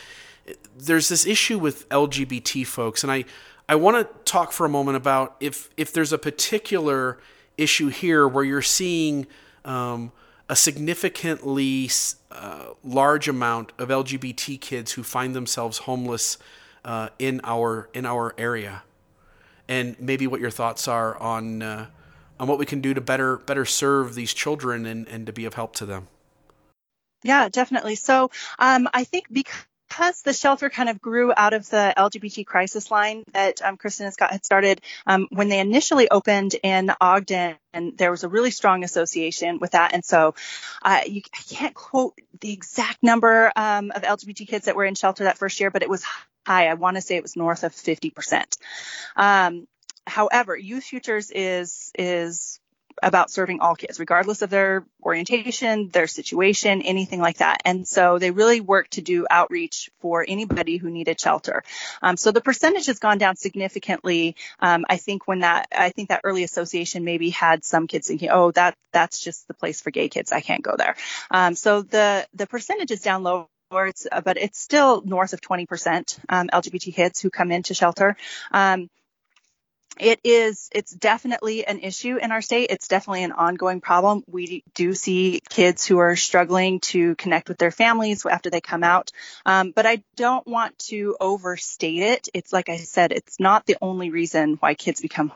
There's 0.77 1.09
this 1.09 1.27
issue 1.27 1.59
with 1.59 1.88
LGBT 1.88 2.67
folks, 2.67 3.03
and 3.03 3.12
I 3.12 3.25
I 3.69 3.75
want 3.75 3.97
to 3.97 4.23
talk 4.25 4.53
for 4.53 4.64
a 4.64 4.69
moment 4.69 4.97
about 4.97 5.37
if 5.41 5.71
if 5.77 5.93
there's 5.93 6.12
a 6.12 6.19
particular 6.19 7.19
issue 7.57 7.88
here 7.88 8.27
where 8.27 8.45
you're 8.45 8.62
seeing. 8.62 9.27
Um, 9.64 10.12
a 10.48 10.56
significantly 10.56 11.90
uh, 12.30 12.66
large 12.82 13.28
amount 13.28 13.72
of 13.78 13.88
LGBT 13.88 14.61
kids 14.61 14.92
who 14.92 15.02
find 15.02 15.34
themselves 15.34 15.78
homeless 15.78 16.38
uh, 16.84 17.08
in 17.18 17.40
our 17.44 17.88
in 17.92 18.06
our 18.06 18.34
area, 18.38 18.82
and 19.68 19.98
maybe 20.00 20.26
what 20.26 20.40
your 20.40 20.50
thoughts 20.50 20.88
are 20.88 21.16
on 21.18 21.62
uh, 21.62 21.87
on 22.40 22.48
what 22.48 22.58
we 22.58 22.66
can 22.66 22.80
do 22.80 22.94
to 22.94 23.00
better 23.00 23.37
better 23.38 23.64
serve 23.64 24.14
these 24.14 24.32
children 24.32 24.87
and, 24.87 25.06
and 25.08 25.26
to 25.26 25.32
be 25.32 25.44
of 25.44 25.54
help 25.54 25.74
to 25.76 25.87
them. 25.87 26.08
Yeah, 27.24 27.48
definitely. 27.48 27.96
So 27.96 28.30
um, 28.58 28.88
I 28.94 29.04
think 29.04 29.26
because 29.30 29.66
because 29.88 30.22
the 30.22 30.33
shelter 30.33 30.70
kind 30.70 30.88
of 30.88 31.01
grew 31.01 31.33
out 31.37 31.55
of 31.55 31.68
the 31.70 31.94
LGBT 31.96 32.46
crisis 32.46 32.90
line 32.90 33.24
that 33.33 33.62
um, 33.62 33.77
Kristen 33.77 34.07
and 34.07 34.12
Scott 34.12 34.31
had 34.31 34.44
started 34.44 34.81
um, 35.07 35.27
when 35.31 35.48
they 35.48 35.61
initially 35.61 36.11
opened 36.11 36.55
in 36.62 36.90
Ogden, 37.01 37.57
and 37.72 37.96
there 37.96 38.11
was 38.11 38.24
a 38.24 38.29
really 38.29 38.51
strong 38.51 38.85
association 38.85 39.59
with 39.59 39.72
that. 39.72 39.94
And 39.94 40.05
so 40.05 40.35
uh, 40.83 41.01
you, 41.07 41.22
I 41.35 41.55
can't 41.55 41.74
quote 41.74 42.18
the 42.40 42.53
exact 42.53 43.03
number 43.03 43.53
um, 43.57 43.90
of 43.90 44.03
LGBT 44.03 44.46
kids 44.46 44.66
that 44.66 44.77
were 44.77 44.85
in 44.85 44.94
shelter 44.94 45.24
that 45.24 45.38
first 45.38 45.61
year, 45.61 45.70
but 45.70 45.83
it 45.83 45.88
was 45.88 46.05
high. 46.46 46.68
I 46.68 46.74
want 46.74 46.96
to 46.96 47.01
say 47.01 47.16
it 47.16 47.22
was 47.22 47.37
north 47.37 47.64
of 47.64 47.72
50%. 47.72 48.57
Um, 49.16 49.66
however, 50.07 50.57
Youth 50.57 50.85
Futures 50.85 51.31
is 51.31 51.92
is 51.98 52.61
about 53.02 53.30
serving 53.30 53.61
all 53.61 53.74
kids, 53.74 53.98
regardless 53.98 54.42
of 54.42 54.50
their 54.50 54.84
orientation, 55.02 55.88
their 55.88 56.06
situation, 56.06 56.82
anything 56.82 57.20
like 57.20 57.38
that. 57.38 57.62
And 57.64 57.87
so 57.87 58.18
they 58.18 58.30
really 58.30 58.61
work 58.61 58.88
to 58.90 59.00
do 59.00 59.26
outreach 59.30 59.90
for 60.00 60.24
anybody 60.26 60.76
who 60.76 60.90
needed 60.90 61.20
shelter. 61.20 61.62
Um, 62.02 62.16
so 62.16 62.32
the 62.32 62.40
percentage 62.40 62.87
has 62.87 62.98
gone 62.98 63.18
down 63.18 63.37
significantly. 63.37 64.37
Um, 64.61 64.84
I 64.88 64.96
think 64.96 65.26
when 65.26 65.40
that, 65.40 65.68
I 65.76 65.90
think 65.90 66.08
that 66.08 66.22
early 66.24 66.42
association 66.44 67.04
maybe 67.04 67.30
had 67.30 67.64
some 67.64 67.87
kids 67.87 68.08
thinking, 68.08 68.30
oh, 68.30 68.50
that 68.52 68.76
that's 68.92 69.20
just 69.20 69.48
the 69.48 69.54
place 69.54 69.80
for 69.80 69.90
gay 69.90 70.08
kids. 70.08 70.32
I 70.32 70.40
can't 70.40 70.62
go 70.62 70.74
there. 70.76 70.96
Um, 71.30 71.54
so 71.54 71.82
the 71.82 72.26
the 72.34 72.46
percentage 72.46 72.90
is 72.90 73.00
down 73.00 73.22
low 73.22 73.48
but 73.70 74.38
it's 74.38 74.58
still 74.58 75.02
north 75.04 75.32
of 75.34 75.40
20% 75.40 76.18
um, 76.28 76.48
LGBT 76.48 76.94
kids 76.94 77.20
who 77.20 77.28
come 77.30 77.52
into 77.52 77.74
shelter. 77.74 78.16
Um, 78.50 78.88
it 80.00 80.20
is 80.24 80.68
it's 80.72 80.92
definitely 80.92 81.66
an 81.66 81.80
issue 81.80 82.16
in 82.16 82.32
our 82.32 82.42
state 82.42 82.70
it's 82.70 82.88
definitely 82.88 83.24
an 83.24 83.32
ongoing 83.32 83.80
problem 83.80 84.22
we 84.26 84.62
do 84.74 84.94
see 84.94 85.40
kids 85.48 85.87
who 85.87 85.98
are 85.98 86.16
struggling 86.16 86.80
to 86.80 87.14
connect 87.16 87.48
with 87.48 87.58
their 87.58 87.70
families 87.70 88.24
after 88.26 88.50
they 88.50 88.61
come 88.61 88.84
out 88.84 89.11
um, 89.46 89.72
but 89.74 89.87
i 89.87 90.02
don't 90.16 90.46
want 90.46 90.78
to 90.78 91.16
overstate 91.20 92.02
it 92.02 92.28
it's 92.34 92.52
like 92.52 92.68
i 92.68 92.76
said 92.76 93.12
it's 93.12 93.40
not 93.40 93.66
the 93.66 93.76
only 93.80 94.11
reason 94.11 94.54
why 94.61 94.74
kids 94.74 95.00
become 95.00 95.32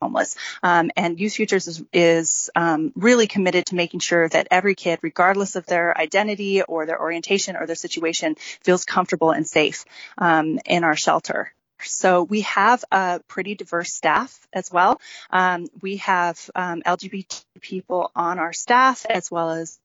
homeless. 0.00 0.36
Um, 0.62 0.90
and 0.96 1.18
Youth 1.18 1.34
Futures 1.34 1.66
is, 1.66 1.82
is 1.92 2.50
um, 2.54 2.92
really 2.94 3.26
committed 3.26 3.66
to 3.66 3.74
making 3.74 4.00
sure 4.00 4.28
that 4.28 4.48
every 4.50 4.74
kid, 4.74 4.98
regardless 5.02 5.56
of 5.56 5.66
their 5.66 5.96
identity 5.96 6.62
or 6.62 6.86
their 6.86 7.00
orientation 7.00 7.56
or 7.56 7.66
their 7.66 7.76
situation, 7.76 8.36
feels 8.62 8.84
comfortable 8.84 9.30
and 9.30 9.46
safe 9.46 9.84
um, 10.18 10.58
in 10.66 10.84
our 10.84 10.96
shelter. 10.96 11.52
So 11.82 12.22
we 12.22 12.42
have 12.42 12.84
a 12.90 13.20
pretty 13.28 13.54
diverse 13.54 13.92
staff 13.92 14.46
as 14.52 14.70
well. 14.72 15.00
Um, 15.30 15.66
we 15.80 15.96
have 15.98 16.38
um, 16.54 16.82
LGBT 16.82 17.44
people 17.60 18.10
on 18.14 18.38
our 18.38 18.52
staff 18.52 19.06
as 19.08 19.30
well 19.30 19.50
as 19.50 19.78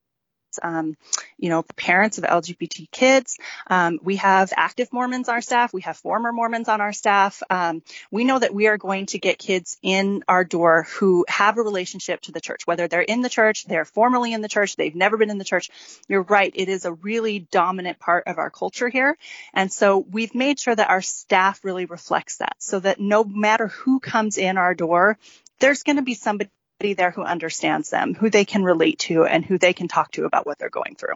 um, 0.62 0.98
you 1.38 1.50
know, 1.50 1.64
parents 1.76 2.18
of 2.18 2.24
LGBT 2.24 2.90
kids. 2.92 3.38
Um, 3.68 4.00
we 4.02 4.18
have 4.18 4.54
active 4.56 4.92
Mormons 4.92 5.30
on 5.30 5.36
our 5.36 5.42
staff. 5.42 5.74
We 5.74 5.82
have 5.82 5.98
former 5.98 6.32
Mormons 6.32 6.70
on 6.70 6.82
our 6.82 6.94
staff. 6.94 7.42
Um, 7.50 7.82
we 8.10 8.24
know 8.24 8.40
that 8.40 8.54
we 8.54 8.68
are 8.68 8.78
going 8.78 9.08
to 9.08 9.20
get 9.20 9.38
kids 9.38 9.78
in 9.82 10.24
our 10.28 10.44
door 10.44 10.84
who 10.84 11.26
have 11.28 11.58
a 11.58 11.62
relationship 11.62 12.22
to 12.22 12.32
the 12.32 12.42
church, 12.42 12.66
whether 12.66 12.88
they're 12.88 13.02
in 13.02 13.22
the 13.22 13.30
church, 13.30 13.66
they're 13.66 13.86
formerly 13.86 14.34
in 14.34 14.42
the 14.42 14.50
church, 14.50 14.76
they've 14.76 14.96
never 14.96 15.18
been 15.18 15.30
in 15.30 15.38
the 15.38 15.44
church. 15.44 15.70
You're 16.08 16.24
right. 16.24 16.52
It 16.56 16.70
is 16.70 16.86
a 16.86 16.94
really 16.94 17.40
dominant 17.40 18.00
part 18.00 18.28
of 18.28 18.38
our 18.38 18.50
culture 18.50 18.90
here. 18.90 19.18
And 19.54 19.72
so 19.72 20.00
we've 20.00 20.36
made 20.36 20.60
sure 20.60 20.76
that 20.76 20.90
our 20.90 21.02
staff 21.02 21.64
really 21.64 21.86
reflects 21.86 22.38
that 22.38 22.56
so 22.60 22.80
that 22.80 23.00
no 23.00 23.24
matter 23.24 23.68
who 23.68 24.00
comes 24.00 24.38
in 24.38 24.58
our 24.58 24.74
door, 24.74 25.18
there's 25.60 25.84
going 25.84 25.98
to 25.98 26.02
be 26.02 26.16
somebody 26.16 26.50
there 26.82 27.12
who 27.12 27.24
understands 27.24 27.90
them, 27.90 28.14
who 28.14 28.30
they 28.30 28.46
can 28.46 28.64
relate 28.64 29.00
to, 29.00 29.26
and 29.26 29.46
who 29.46 29.58
they 29.58 29.74
can 29.74 29.88
talk 29.88 30.12
to 30.12 30.26
about 30.26 30.46
what 30.46 30.60
they're 30.60 30.70
going 30.70 30.96
through. 30.96 31.16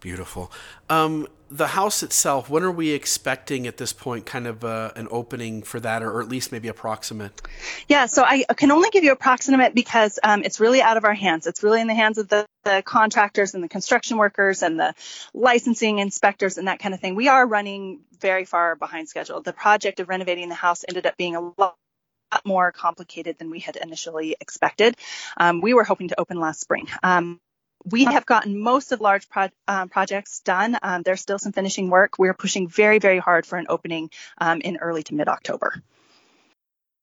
Beautiful. 0.00 0.52
Um, 0.88 1.26
the 1.50 1.68
house 1.68 2.02
itself, 2.02 2.50
when 2.50 2.62
are 2.62 2.70
we 2.70 2.90
expecting 2.90 3.66
at 3.66 3.78
this 3.78 3.92
point 3.92 4.26
kind 4.26 4.46
of 4.46 4.64
uh, 4.64 4.92
an 4.96 5.08
opening 5.10 5.62
for 5.62 5.80
that, 5.80 6.02
or, 6.02 6.12
or, 6.12 6.22
at 6.22 6.28
least 6.28 6.52
maybe 6.52 6.68
approximate? 6.68 7.40
Yeah, 7.88 8.06
so 8.06 8.22
I 8.22 8.44
can 8.56 8.70
only 8.70 8.90
give 8.90 9.02
you 9.02 9.12
approximate 9.12 9.74
because 9.74 10.18
um, 10.22 10.42
it's 10.44 10.60
really 10.60 10.82
out 10.82 10.98
of 10.98 11.04
our 11.04 11.14
hands. 11.14 11.46
It's 11.46 11.62
really 11.62 11.80
in 11.80 11.86
the 11.86 11.94
hands 11.94 12.18
of 12.18 12.28
the, 12.28 12.46
the, 12.64 12.82
contractors 12.84 13.54
and 13.54 13.64
the 13.64 13.68
construction 13.68 14.18
workers 14.18 14.62
and 14.62 14.78
the 14.78 14.94
licensing 15.32 15.98
inspectors 15.98 16.58
and 16.58 16.68
that 16.68 16.78
kind 16.78 16.94
of 16.94 17.00
thing. 17.00 17.14
We 17.14 17.28
are 17.28 17.46
running 17.46 18.00
very 18.20 18.44
far 18.44 18.76
behind 18.76 19.08
schedule. 19.08 19.40
The 19.40 19.52
project 19.52 20.00
of 20.00 20.08
renovating 20.08 20.48
the 20.48 20.54
house 20.54 20.84
ended 20.86 21.06
up 21.06 21.16
being 21.16 21.34
a 21.34 21.40
lot 21.40 21.76
more 22.44 22.72
complicated 22.72 23.38
than 23.38 23.50
we 23.50 23.60
had 23.60 23.76
initially 23.76 24.36
expected. 24.40 24.96
Um, 25.36 25.60
we 25.60 25.74
were 25.74 25.84
hoping 25.84 26.08
to 26.08 26.20
open 26.20 26.38
last 26.40 26.60
spring. 26.60 26.88
Um, 27.02 27.40
we 27.84 28.04
have 28.04 28.26
gotten 28.26 28.58
most 28.60 28.92
of 28.92 29.00
large 29.00 29.28
pro- 29.28 29.48
um, 29.66 29.88
projects 29.88 30.40
done. 30.40 30.76
Um, 30.82 31.02
there's 31.02 31.20
still 31.20 31.38
some 31.38 31.52
finishing 31.52 31.90
work. 31.90 32.18
We're 32.18 32.34
pushing 32.34 32.68
very, 32.68 32.98
very 32.98 33.18
hard 33.18 33.46
for 33.46 33.56
an 33.56 33.66
opening 33.68 34.10
um, 34.38 34.60
in 34.60 34.78
early 34.78 35.02
to 35.04 35.14
mid 35.14 35.28
October. 35.28 35.82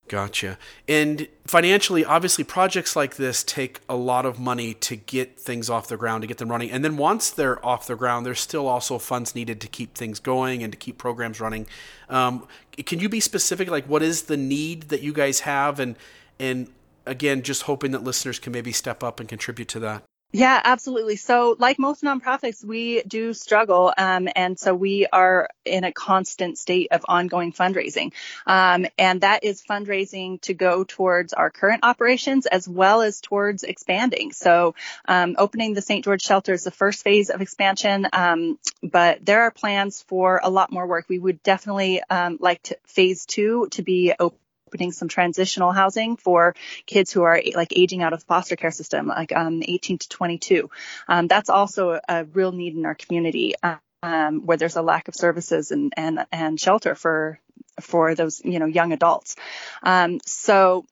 Gotcha. 0.07 0.59
And 0.87 1.27
financially, 1.47 2.05
obviously, 2.05 2.43
projects 2.43 2.95
like 2.95 3.15
this 3.15 3.43
take 3.43 3.79
a 3.89 3.95
lot 3.95 4.25
of 4.27 4.39
money 4.39 4.75
to 4.75 4.95
get 4.95 5.39
things 5.39 5.67
off 5.67 5.87
the 5.87 5.97
ground, 5.97 6.21
to 6.21 6.27
get 6.27 6.37
them 6.37 6.49
running. 6.49 6.69
And 6.69 6.85
then 6.85 6.95
once 6.95 7.31
they're 7.31 7.63
off 7.65 7.87
the 7.87 7.95
ground, 7.95 8.23
there's 8.23 8.39
still 8.39 8.67
also 8.67 8.99
funds 8.99 9.33
needed 9.33 9.59
to 9.61 9.67
keep 9.67 9.95
things 9.95 10.19
going 10.19 10.61
and 10.61 10.71
to 10.71 10.77
keep 10.77 10.99
programs 10.99 11.41
running. 11.41 11.65
Um, 12.07 12.47
can 12.85 12.99
you 12.99 13.09
be 13.09 13.19
specific? 13.19 13.67
Like, 13.67 13.85
what 13.85 14.03
is 14.03 14.23
the 14.23 14.37
need 14.37 14.89
that 14.89 15.01
you 15.01 15.11
guys 15.11 15.39
have? 15.41 15.79
And 15.79 15.95
and 16.39 16.69
again, 17.07 17.41
just 17.41 17.63
hoping 17.63 17.91
that 17.91 18.03
listeners 18.03 18.37
can 18.37 18.53
maybe 18.53 18.71
step 18.71 19.03
up 19.03 19.19
and 19.19 19.27
contribute 19.27 19.69
to 19.69 19.79
that. 19.79 20.03
Yeah, 20.31 20.59
absolutely. 20.65 21.15
So, 21.15 21.55
like 21.59 21.79
most 21.79 22.03
nonprofits, 22.03 22.61
we 22.61 23.01
do 23.03 23.33
struggle, 23.33 23.93
um, 23.97 24.27
and 24.35 24.59
so 24.59 24.75
we 24.75 25.07
are 25.07 25.47
in 25.63 25.85
a 25.85 25.93
constant 25.93 26.57
state 26.57 26.89
of 26.91 27.05
ongoing 27.07 27.53
fundraising, 27.53 28.11
um, 28.45 28.85
and 28.97 29.21
that 29.21 29.45
is 29.45 29.63
fundraising 29.63 30.41
to 30.41 30.53
go 30.53 30.83
towards 30.83 31.31
our 31.31 31.49
current 31.51 31.85
operations 31.85 32.47
as 32.47 32.67
well 32.67 33.01
as 33.01 33.21
towards 33.21 33.63
expanding. 33.63 34.33
So, 34.33 34.75
um, 35.07 35.35
opening 35.37 35.73
the 35.73 35.81
St. 35.81 36.03
George 36.03 36.23
shelter 36.23 36.51
is 36.51 36.65
the 36.65 36.71
first 36.71 37.01
phase 37.01 37.29
of 37.29 37.41
expansion, 37.41 38.05
um, 38.11 38.59
but 38.83 39.25
there 39.25 39.43
are 39.43 39.51
plans 39.51 40.01
for 40.01 40.41
a 40.43 40.49
lot 40.49 40.69
more 40.69 40.85
work. 40.85 41.05
We 41.07 41.19
would 41.19 41.43
definitely 41.43 42.01
um, 42.09 42.39
like 42.41 42.61
to, 42.63 42.77
phase 42.87 43.25
two 43.25 43.69
to 43.71 43.83
be 43.83 44.13
open 44.19 44.37
opening 44.75 44.91
some 44.91 45.07
transitional 45.07 45.71
housing 45.71 46.17
for 46.17 46.53
kids 46.85 47.11
who 47.11 47.23
are 47.23 47.41
like 47.55 47.71
aging 47.75 48.03
out 48.03 48.13
of 48.13 48.19
the 48.19 48.25
foster 48.25 48.55
care 48.55 48.71
system, 48.71 49.07
like 49.07 49.31
um, 49.31 49.63
18 49.65 49.99
to 49.99 50.09
22. 50.09 50.69
Um, 51.07 51.27
that's 51.27 51.49
also 51.49 51.99
a 52.07 52.25
real 52.25 52.51
need 52.51 52.75
in 52.75 52.85
our 52.85 52.95
community. 52.95 53.55
um, 54.03 54.45
where 54.45 54.57
there's 54.57 54.75
a 54.75 54.83
lack 54.83 55.07
of 55.07 55.15
services 55.15 55.71
and, 55.71 55.91
and, 55.97 56.25
and 56.31 56.59
shelter 56.59 56.93
for 56.93 57.39
for 57.81 58.13
those 58.13 58.39
you 58.45 58.59
know 58.59 58.67
young 58.67 58.93
adults. 58.93 59.35
Um, 59.81 60.19
so 60.25 60.85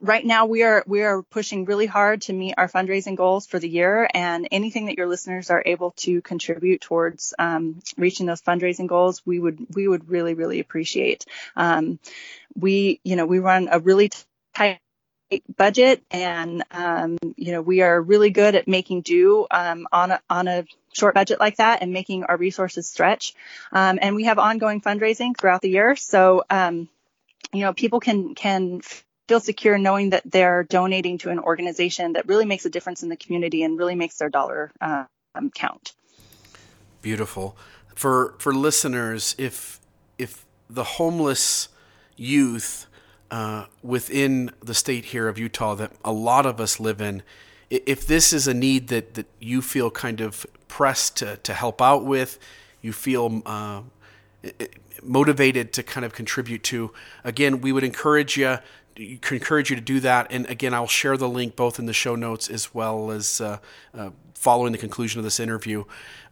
right 0.00 0.24
now 0.24 0.46
we 0.46 0.62
are 0.62 0.84
we 0.86 1.02
are 1.02 1.22
pushing 1.22 1.64
really 1.64 1.86
hard 1.86 2.22
to 2.22 2.32
meet 2.32 2.54
our 2.56 2.68
fundraising 2.68 3.16
goals 3.16 3.46
for 3.46 3.58
the 3.58 3.68
year 3.68 4.08
and 4.14 4.48
anything 4.52 4.86
that 4.86 4.96
your 4.96 5.08
listeners 5.08 5.50
are 5.50 5.62
able 5.66 5.90
to 5.92 6.20
contribute 6.22 6.80
towards 6.80 7.34
um, 7.38 7.80
reaching 7.96 8.26
those 8.26 8.40
fundraising 8.40 8.86
goals 8.86 9.22
we 9.26 9.38
would 9.38 9.66
we 9.74 9.88
would 9.88 10.08
really 10.08 10.34
really 10.34 10.60
appreciate. 10.60 11.24
Um, 11.56 11.98
we 12.56 13.00
you 13.04 13.16
know 13.16 13.26
we 13.26 13.38
run 13.38 13.68
a 13.70 13.80
really 13.80 14.10
tight 14.54 14.80
budget 15.56 16.02
and 16.10 16.64
um, 16.70 17.16
you 17.36 17.52
know 17.52 17.62
we 17.62 17.82
are 17.82 18.00
really 18.00 18.30
good 18.30 18.54
at 18.54 18.68
making 18.68 19.02
do 19.02 19.46
um, 19.50 19.86
on 19.92 20.10
a, 20.12 20.20
on 20.28 20.48
a 20.48 20.64
short 20.92 21.14
budget 21.14 21.38
like 21.38 21.56
that 21.56 21.82
and 21.82 21.92
making 21.92 22.24
our 22.24 22.36
resources 22.36 22.88
stretch. 22.88 23.34
Um, 23.72 23.98
and 24.02 24.16
we 24.16 24.24
have 24.24 24.38
ongoing 24.38 24.80
fundraising 24.80 25.36
throughout 25.36 25.62
the 25.62 25.70
year. 25.70 25.94
So 25.96 26.44
um, 26.50 26.88
you 27.52 27.60
know 27.60 27.72
people 27.72 28.00
can 28.00 28.34
can 28.34 28.80
feel 29.30 29.38
secure 29.38 29.78
knowing 29.78 30.10
that 30.10 30.24
they're 30.24 30.64
donating 30.64 31.16
to 31.16 31.30
an 31.30 31.38
organization 31.38 32.14
that 32.14 32.26
really 32.26 32.44
makes 32.44 32.64
a 32.64 32.70
difference 32.70 33.04
in 33.04 33.08
the 33.08 33.16
community 33.16 33.62
and 33.62 33.78
really 33.78 33.94
makes 33.94 34.18
their 34.18 34.28
dollar 34.28 34.72
um, 34.80 35.50
count. 35.54 35.92
Beautiful. 37.00 37.56
For 37.94 38.34
for 38.38 38.52
listeners, 38.52 39.36
if 39.38 39.78
if 40.18 40.44
the 40.68 40.82
homeless 40.98 41.68
youth 42.16 42.88
uh, 43.30 43.66
within 43.84 44.50
the 44.60 44.74
state 44.74 45.04
here 45.06 45.28
of 45.28 45.38
Utah 45.38 45.76
that 45.76 45.92
a 46.04 46.12
lot 46.12 46.44
of 46.44 46.60
us 46.60 46.80
live 46.80 47.00
in, 47.00 47.22
if 47.70 48.04
this 48.04 48.32
is 48.32 48.48
a 48.48 48.54
need 48.54 48.88
that, 48.88 49.14
that 49.14 49.26
you 49.38 49.62
feel 49.62 49.92
kind 49.92 50.20
of 50.20 50.44
pressed 50.66 51.18
to, 51.18 51.36
to 51.36 51.54
help 51.54 51.80
out 51.80 52.04
with, 52.04 52.36
you 52.82 52.92
feel 52.92 53.42
uh, 53.46 53.82
motivated 55.02 55.72
to 55.74 55.82
kind 55.82 56.04
of 56.04 56.12
contribute 56.12 56.62
to, 56.64 56.90
again, 57.24 57.60
we 57.60 57.72
would 57.72 57.84
encourage 57.84 58.36
you 58.36 58.58
encourage 59.00 59.70
you 59.70 59.76
to 59.76 59.82
do 59.82 60.00
that. 60.00 60.28
And 60.30 60.46
again, 60.46 60.74
I'll 60.74 60.86
share 60.86 61.16
the 61.16 61.28
link 61.28 61.56
both 61.56 61.78
in 61.78 61.86
the 61.86 61.92
show 61.92 62.14
notes 62.14 62.48
as 62.48 62.74
well 62.74 63.10
as 63.10 63.40
uh, 63.40 63.58
uh, 63.96 64.10
following 64.34 64.72
the 64.72 64.78
conclusion 64.78 65.18
of 65.18 65.24
this 65.24 65.40
interview. 65.40 65.84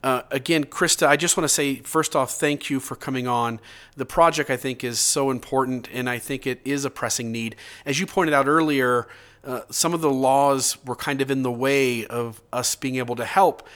Uh, 0.02 0.22
again, 0.30 0.64
Krista, 0.64 1.06
I 1.06 1.16
just 1.16 1.36
want 1.36 1.44
to 1.44 1.48
say 1.48 1.76
first 1.76 2.14
off, 2.14 2.32
thank 2.32 2.70
you 2.70 2.78
for 2.78 2.94
coming 2.94 3.26
on. 3.26 3.60
The 3.96 4.06
project 4.06 4.48
I 4.50 4.56
think 4.56 4.84
is 4.84 5.00
so 5.00 5.30
important, 5.30 5.88
and 5.92 6.08
I 6.08 6.18
think 6.18 6.46
it 6.46 6.60
is 6.64 6.84
a 6.84 6.90
pressing 6.90 7.32
need. 7.32 7.56
As 7.84 7.98
you 7.98 8.06
pointed 8.06 8.32
out 8.32 8.46
earlier, 8.46 9.08
uh, 9.44 9.62
some 9.70 9.94
of 9.94 10.00
the 10.00 10.10
laws 10.10 10.76
were 10.84 10.96
kind 10.96 11.20
of 11.20 11.30
in 11.30 11.42
the 11.42 11.50
way 11.50 12.06
of 12.06 12.40
us 12.52 12.74
being 12.76 12.96
able 12.96 13.16
to 13.16 13.24
help, 13.24 13.66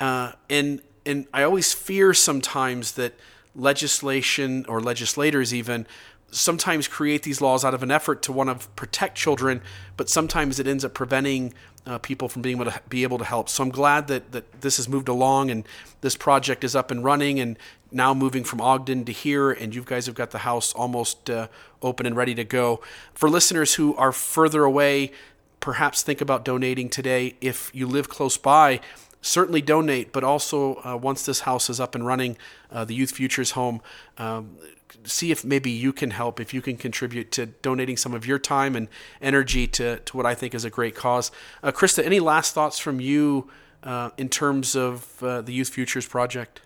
uh, 0.00 0.32
and 0.48 0.82
and 1.06 1.26
I 1.32 1.44
always 1.44 1.72
fear 1.72 2.12
sometimes 2.12 2.92
that 2.92 3.14
legislation 3.54 4.64
or 4.68 4.80
legislators 4.80 5.52
even 5.52 5.86
sometimes 6.30 6.88
create 6.88 7.22
these 7.22 7.40
laws 7.40 7.64
out 7.64 7.74
of 7.74 7.82
an 7.82 7.90
effort 7.90 8.22
to 8.22 8.32
want 8.32 8.60
to 8.60 8.68
protect 8.70 9.16
children, 9.16 9.62
but 9.96 10.08
sometimes 10.08 10.58
it 10.60 10.66
ends 10.66 10.84
up 10.84 10.94
preventing 10.94 11.52
uh, 11.86 11.98
people 11.98 12.28
from 12.28 12.42
being 12.42 12.56
able 12.60 12.70
to 12.70 12.80
be 12.88 13.02
able 13.02 13.18
to 13.18 13.24
help. 13.24 13.48
So 13.48 13.62
I'm 13.62 13.70
glad 13.70 14.06
that, 14.08 14.32
that 14.32 14.60
this 14.60 14.76
has 14.76 14.88
moved 14.88 15.08
along 15.08 15.50
and 15.50 15.66
this 16.02 16.16
project 16.16 16.62
is 16.62 16.76
up 16.76 16.90
and 16.90 17.02
running 17.02 17.40
and 17.40 17.58
now 17.92 18.14
moving 18.14 18.44
from 18.44 18.60
Ogden 18.60 19.04
to 19.04 19.12
here, 19.12 19.50
and 19.50 19.74
you 19.74 19.82
guys 19.82 20.06
have 20.06 20.14
got 20.14 20.30
the 20.30 20.38
house 20.38 20.72
almost 20.72 21.28
uh, 21.28 21.48
open 21.82 22.06
and 22.06 22.16
ready 22.16 22.34
to 22.34 22.44
go. 22.44 22.80
For 23.14 23.28
listeners 23.28 23.74
who 23.74 23.96
are 23.96 24.12
further 24.12 24.64
away, 24.64 25.10
perhaps 25.58 26.02
think 26.02 26.20
about 26.20 26.44
donating 26.44 26.88
today. 26.88 27.34
If 27.40 27.70
you 27.74 27.86
live 27.88 28.08
close 28.08 28.36
by, 28.36 28.80
certainly 29.22 29.60
donate, 29.60 30.12
but 30.12 30.24
also 30.24 30.80
uh, 30.84 30.96
once 30.96 31.26
this 31.26 31.40
house 31.40 31.68
is 31.68 31.80
up 31.80 31.94
and 31.94 32.06
running, 32.06 32.36
uh, 32.70 32.84
the 32.84 32.94
Youth 32.94 33.10
Futures 33.10 33.52
Home, 33.52 33.80
um, 34.18 34.56
see 35.04 35.30
if 35.30 35.44
maybe 35.44 35.70
you 35.70 35.92
can 35.92 36.10
help, 36.10 36.40
if 36.40 36.52
you 36.54 36.62
can 36.62 36.76
contribute 36.76 37.30
to 37.32 37.46
donating 37.46 37.96
some 37.96 38.14
of 38.14 38.26
your 38.26 38.38
time 38.38 38.76
and 38.76 38.88
energy 39.20 39.66
to, 39.66 39.98
to 39.98 40.16
what 40.16 40.26
I 40.26 40.34
think 40.34 40.54
is 40.54 40.64
a 40.64 40.70
great 40.70 40.94
cause. 40.94 41.30
Uh, 41.62 41.72
Krista, 41.72 42.04
any 42.04 42.20
last 42.20 42.54
thoughts 42.54 42.78
from 42.78 43.00
you 43.00 43.50
uh, 43.82 44.10
in 44.16 44.28
terms 44.28 44.76
of 44.76 45.22
uh, 45.22 45.40
the 45.42 45.52
Youth 45.52 45.68
Futures 45.68 46.06
Project? 46.06 46.60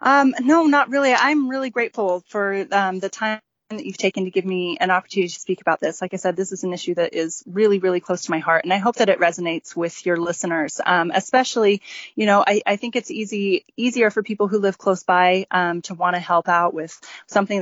Um, 0.00 0.34
no, 0.40 0.64
not 0.66 0.90
really. 0.90 1.14
I'm 1.14 1.48
really 1.48 1.70
grateful 1.70 2.22
for 2.28 2.66
um, 2.72 2.98
the 2.98 3.08
time 3.08 3.40
that 3.70 3.84
you've 3.84 3.96
taken 3.96 4.24
to 4.24 4.30
give 4.30 4.44
me 4.44 4.76
an 4.78 4.90
opportunity 4.90 5.32
to 5.32 5.40
speak 5.40 5.60
about 5.60 5.80
this. 5.80 6.02
Like 6.02 6.12
I 6.12 6.18
said, 6.18 6.36
this 6.36 6.52
is 6.52 6.64
an 6.64 6.72
issue 6.72 6.94
that 6.94 7.14
is 7.14 7.42
really, 7.46 7.78
really 7.78 8.00
close 8.00 8.22
to 8.22 8.30
my 8.30 8.38
heart, 8.38 8.64
and 8.64 8.72
I 8.72 8.78
hope 8.78 8.96
that 8.96 9.08
it 9.08 9.20
resonates 9.20 9.74
with 9.74 10.04
your 10.04 10.16
listeners. 10.16 10.80
Um, 10.84 11.10
especially, 11.14 11.80
you 12.14 12.26
know, 12.26 12.44
I, 12.46 12.62
I, 12.66 12.76
think 12.76 12.94
it's 12.94 13.10
easy 13.10 13.64
easier 13.76 14.10
for 14.10 14.22
people 14.22 14.48
who 14.48 14.58
live 14.58 14.76
close 14.76 15.02
by 15.02 15.46
um, 15.50 15.82
to 15.82 15.94
want 15.94 16.14
to 16.14 16.20
help 16.20 16.48
out 16.48 16.74
with 16.74 16.98
something 17.26 17.60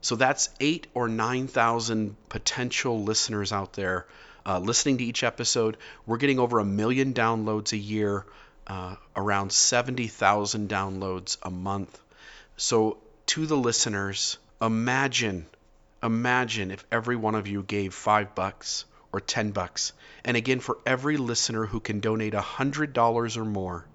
So 0.01 0.17
that's 0.17 0.49
eight 0.61 0.87
or 0.95 1.09
9,000 1.09 2.17
potential 2.29 3.03
listeners 3.03 3.53
out 3.53 3.75
there 3.75 4.07
uh, 4.47 4.59
listening 4.59 4.99
to 4.99 5.05
each 5.05 5.23
episode. 5.23 5.77
We're 6.07 6.17
getting 6.17 6.39
over 6.39 6.59
a 6.59 6.65
million 6.65 7.15
downloads 7.15 7.73
a 7.73 7.77
year, 7.77 8.25
uh, 8.67 8.97
around 9.15 9.53
70,000 9.53 10.69
downloads 10.69 11.37
a 11.43 11.51
month. 11.51 11.99
So, 12.57 12.99
to 13.27 13.47
the 13.47 13.57
listeners, 13.57 14.39
imagine, 14.61 15.47
imagine 16.03 16.71
if 16.71 16.85
every 16.91 17.17
one 17.17 17.35
of 17.35 17.47
you 17.47 17.63
gave 17.63 17.95
five 17.95 18.35
bucks 18.35 18.85
or 19.13 19.21
10 19.21 19.53
bucks. 19.53 19.93
And 20.25 20.37
again, 20.37 20.61
for 20.61 20.79
every 20.85 21.17
listener 21.17 21.67
who 21.67 21.81
can 21.81 22.01
donate 22.01 22.33
$100 22.33 23.37
or 23.37 23.45
more, 23.45 23.87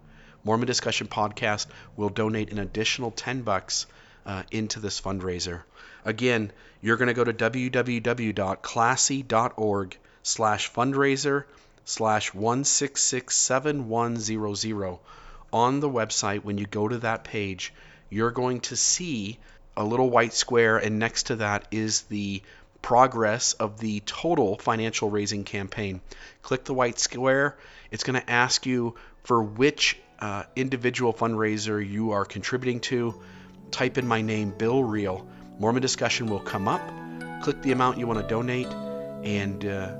Mormon 0.43 0.67
Discussion 0.67 1.07
Podcast 1.07 1.67
will 1.95 2.09
donate 2.09 2.51
an 2.51 2.59
additional 2.59 3.11
10 3.11 3.41
bucks 3.41 3.87
uh, 4.25 4.43
into 4.51 4.79
this 4.79 5.01
fundraiser. 5.01 5.63
Again, 6.05 6.51
you're 6.81 6.97
going 6.97 7.07
to 7.07 7.13
go 7.15 7.23
to 7.23 7.33
www.classy.org 7.33 9.97
slash 10.21 10.71
fundraiser 10.71 11.45
slash 11.83 12.31
1667100. 12.31 14.99
on 15.51 15.79
the 15.79 15.89
website, 15.89 16.43
when 16.43 16.59
you 16.59 16.67
go 16.67 16.87
to 16.87 16.99
that 16.99 17.23
page, 17.23 17.73
you're 18.09 18.31
going 18.31 18.59
to 18.61 18.75
see 18.75 19.39
a 19.75 19.83
little 19.83 20.09
white 20.09 20.33
square, 20.33 20.77
and 20.77 20.99
next 20.99 21.23
to 21.27 21.35
that 21.37 21.67
is 21.71 22.03
the 22.03 22.43
progress 22.81 23.53
of 23.53 23.79
the 23.79 23.99
total 24.01 24.57
financial 24.57 25.09
raising 25.09 25.43
campaign. 25.43 26.01
Click 26.43 26.65
the 26.65 26.73
white 26.73 26.99
square. 26.99 27.57
It's 27.89 28.03
going 28.03 28.19
to 28.19 28.29
ask 28.29 28.67
you 28.67 28.95
for 29.23 29.41
which 29.41 29.97
uh, 30.19 30.43
individual 30.55 31.13
fundraiser 31.13 31.83
you 31.83 32.11
are 32.11 32.25
contributing 32.25 32.79
to. 32.81 33.15
Type 33.71 33.97
in 33.97 34.07
my 34.07 34.21
name, 34.21 34.51
Bill 34.51 34.83
Reel. 34.83 35.25
Mormon 35.57 35.81
discussion 35.81 36.27
will 36.27 36.41
come 36.41 36.67
up. 36.67 36.81
Click 37.41 37.61
the 37.61 37.71
amount 37.71 37.97
you 37.97 38.07
want 38.07 38.19
to 38.19 38.27
donate, 38.27 38.67
and 39.23 39.65
uh, 39.65 39.95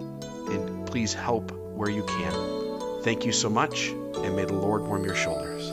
and 0.50 0.86
please 0.88 1.14
help 1.14 1.52
where 1.76 1.90
you 1.90 2.04
can. 2.04 3.02
Thank 3.04 3.26
you 3.26 3.32
so 3.32 3.50
much, 3.50 3.90
and 3.90 4.36
may 4.36 4.46
the 4.46 4.54
Lord 4.54 4.82
warm 4.82 5.06
your 5.06 5.16
shoulders. 5.16 5.72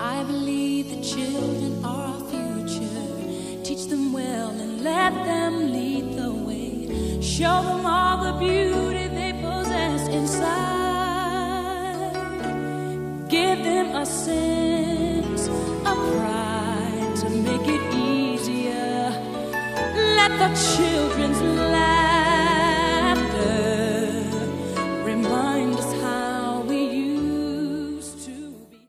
I 0.00 0.24
believe 0.24 0.90
the 0.90 1.02
children 1.02 1.84
are 1.84 2.14
our 2.14 2.20
future. 2.30 3.62
Teach 3.62 3.86
them 3.86 4.12
well 4.12 4.50
and 4.50 4.82
let 4.82 5.12
them 5.12 5.72
lead 5.72 6.16
the 6.16 6.32
way. 6.32 7.20
Show 7.20 7.62
them 7.62 7.86
all 7.86 8.24
the 8.24 8.38
beauty 8.38 9.08
they 9.08 9.32
possess 9.40 10.08
inside. 10.08 10.56
Give 13.28 13.58
them 13.62 13.94
a 13.96 14.06
sense 14.06 15.48
of 15.48 15.96
pride 16.16 17.16
to 17.16 17.30
make 17.30 17.68
it 17.68 17.85
at 20.26 20.38
the 20.38 20.48
children's 20.76 21.40
lives. 21.40 22.05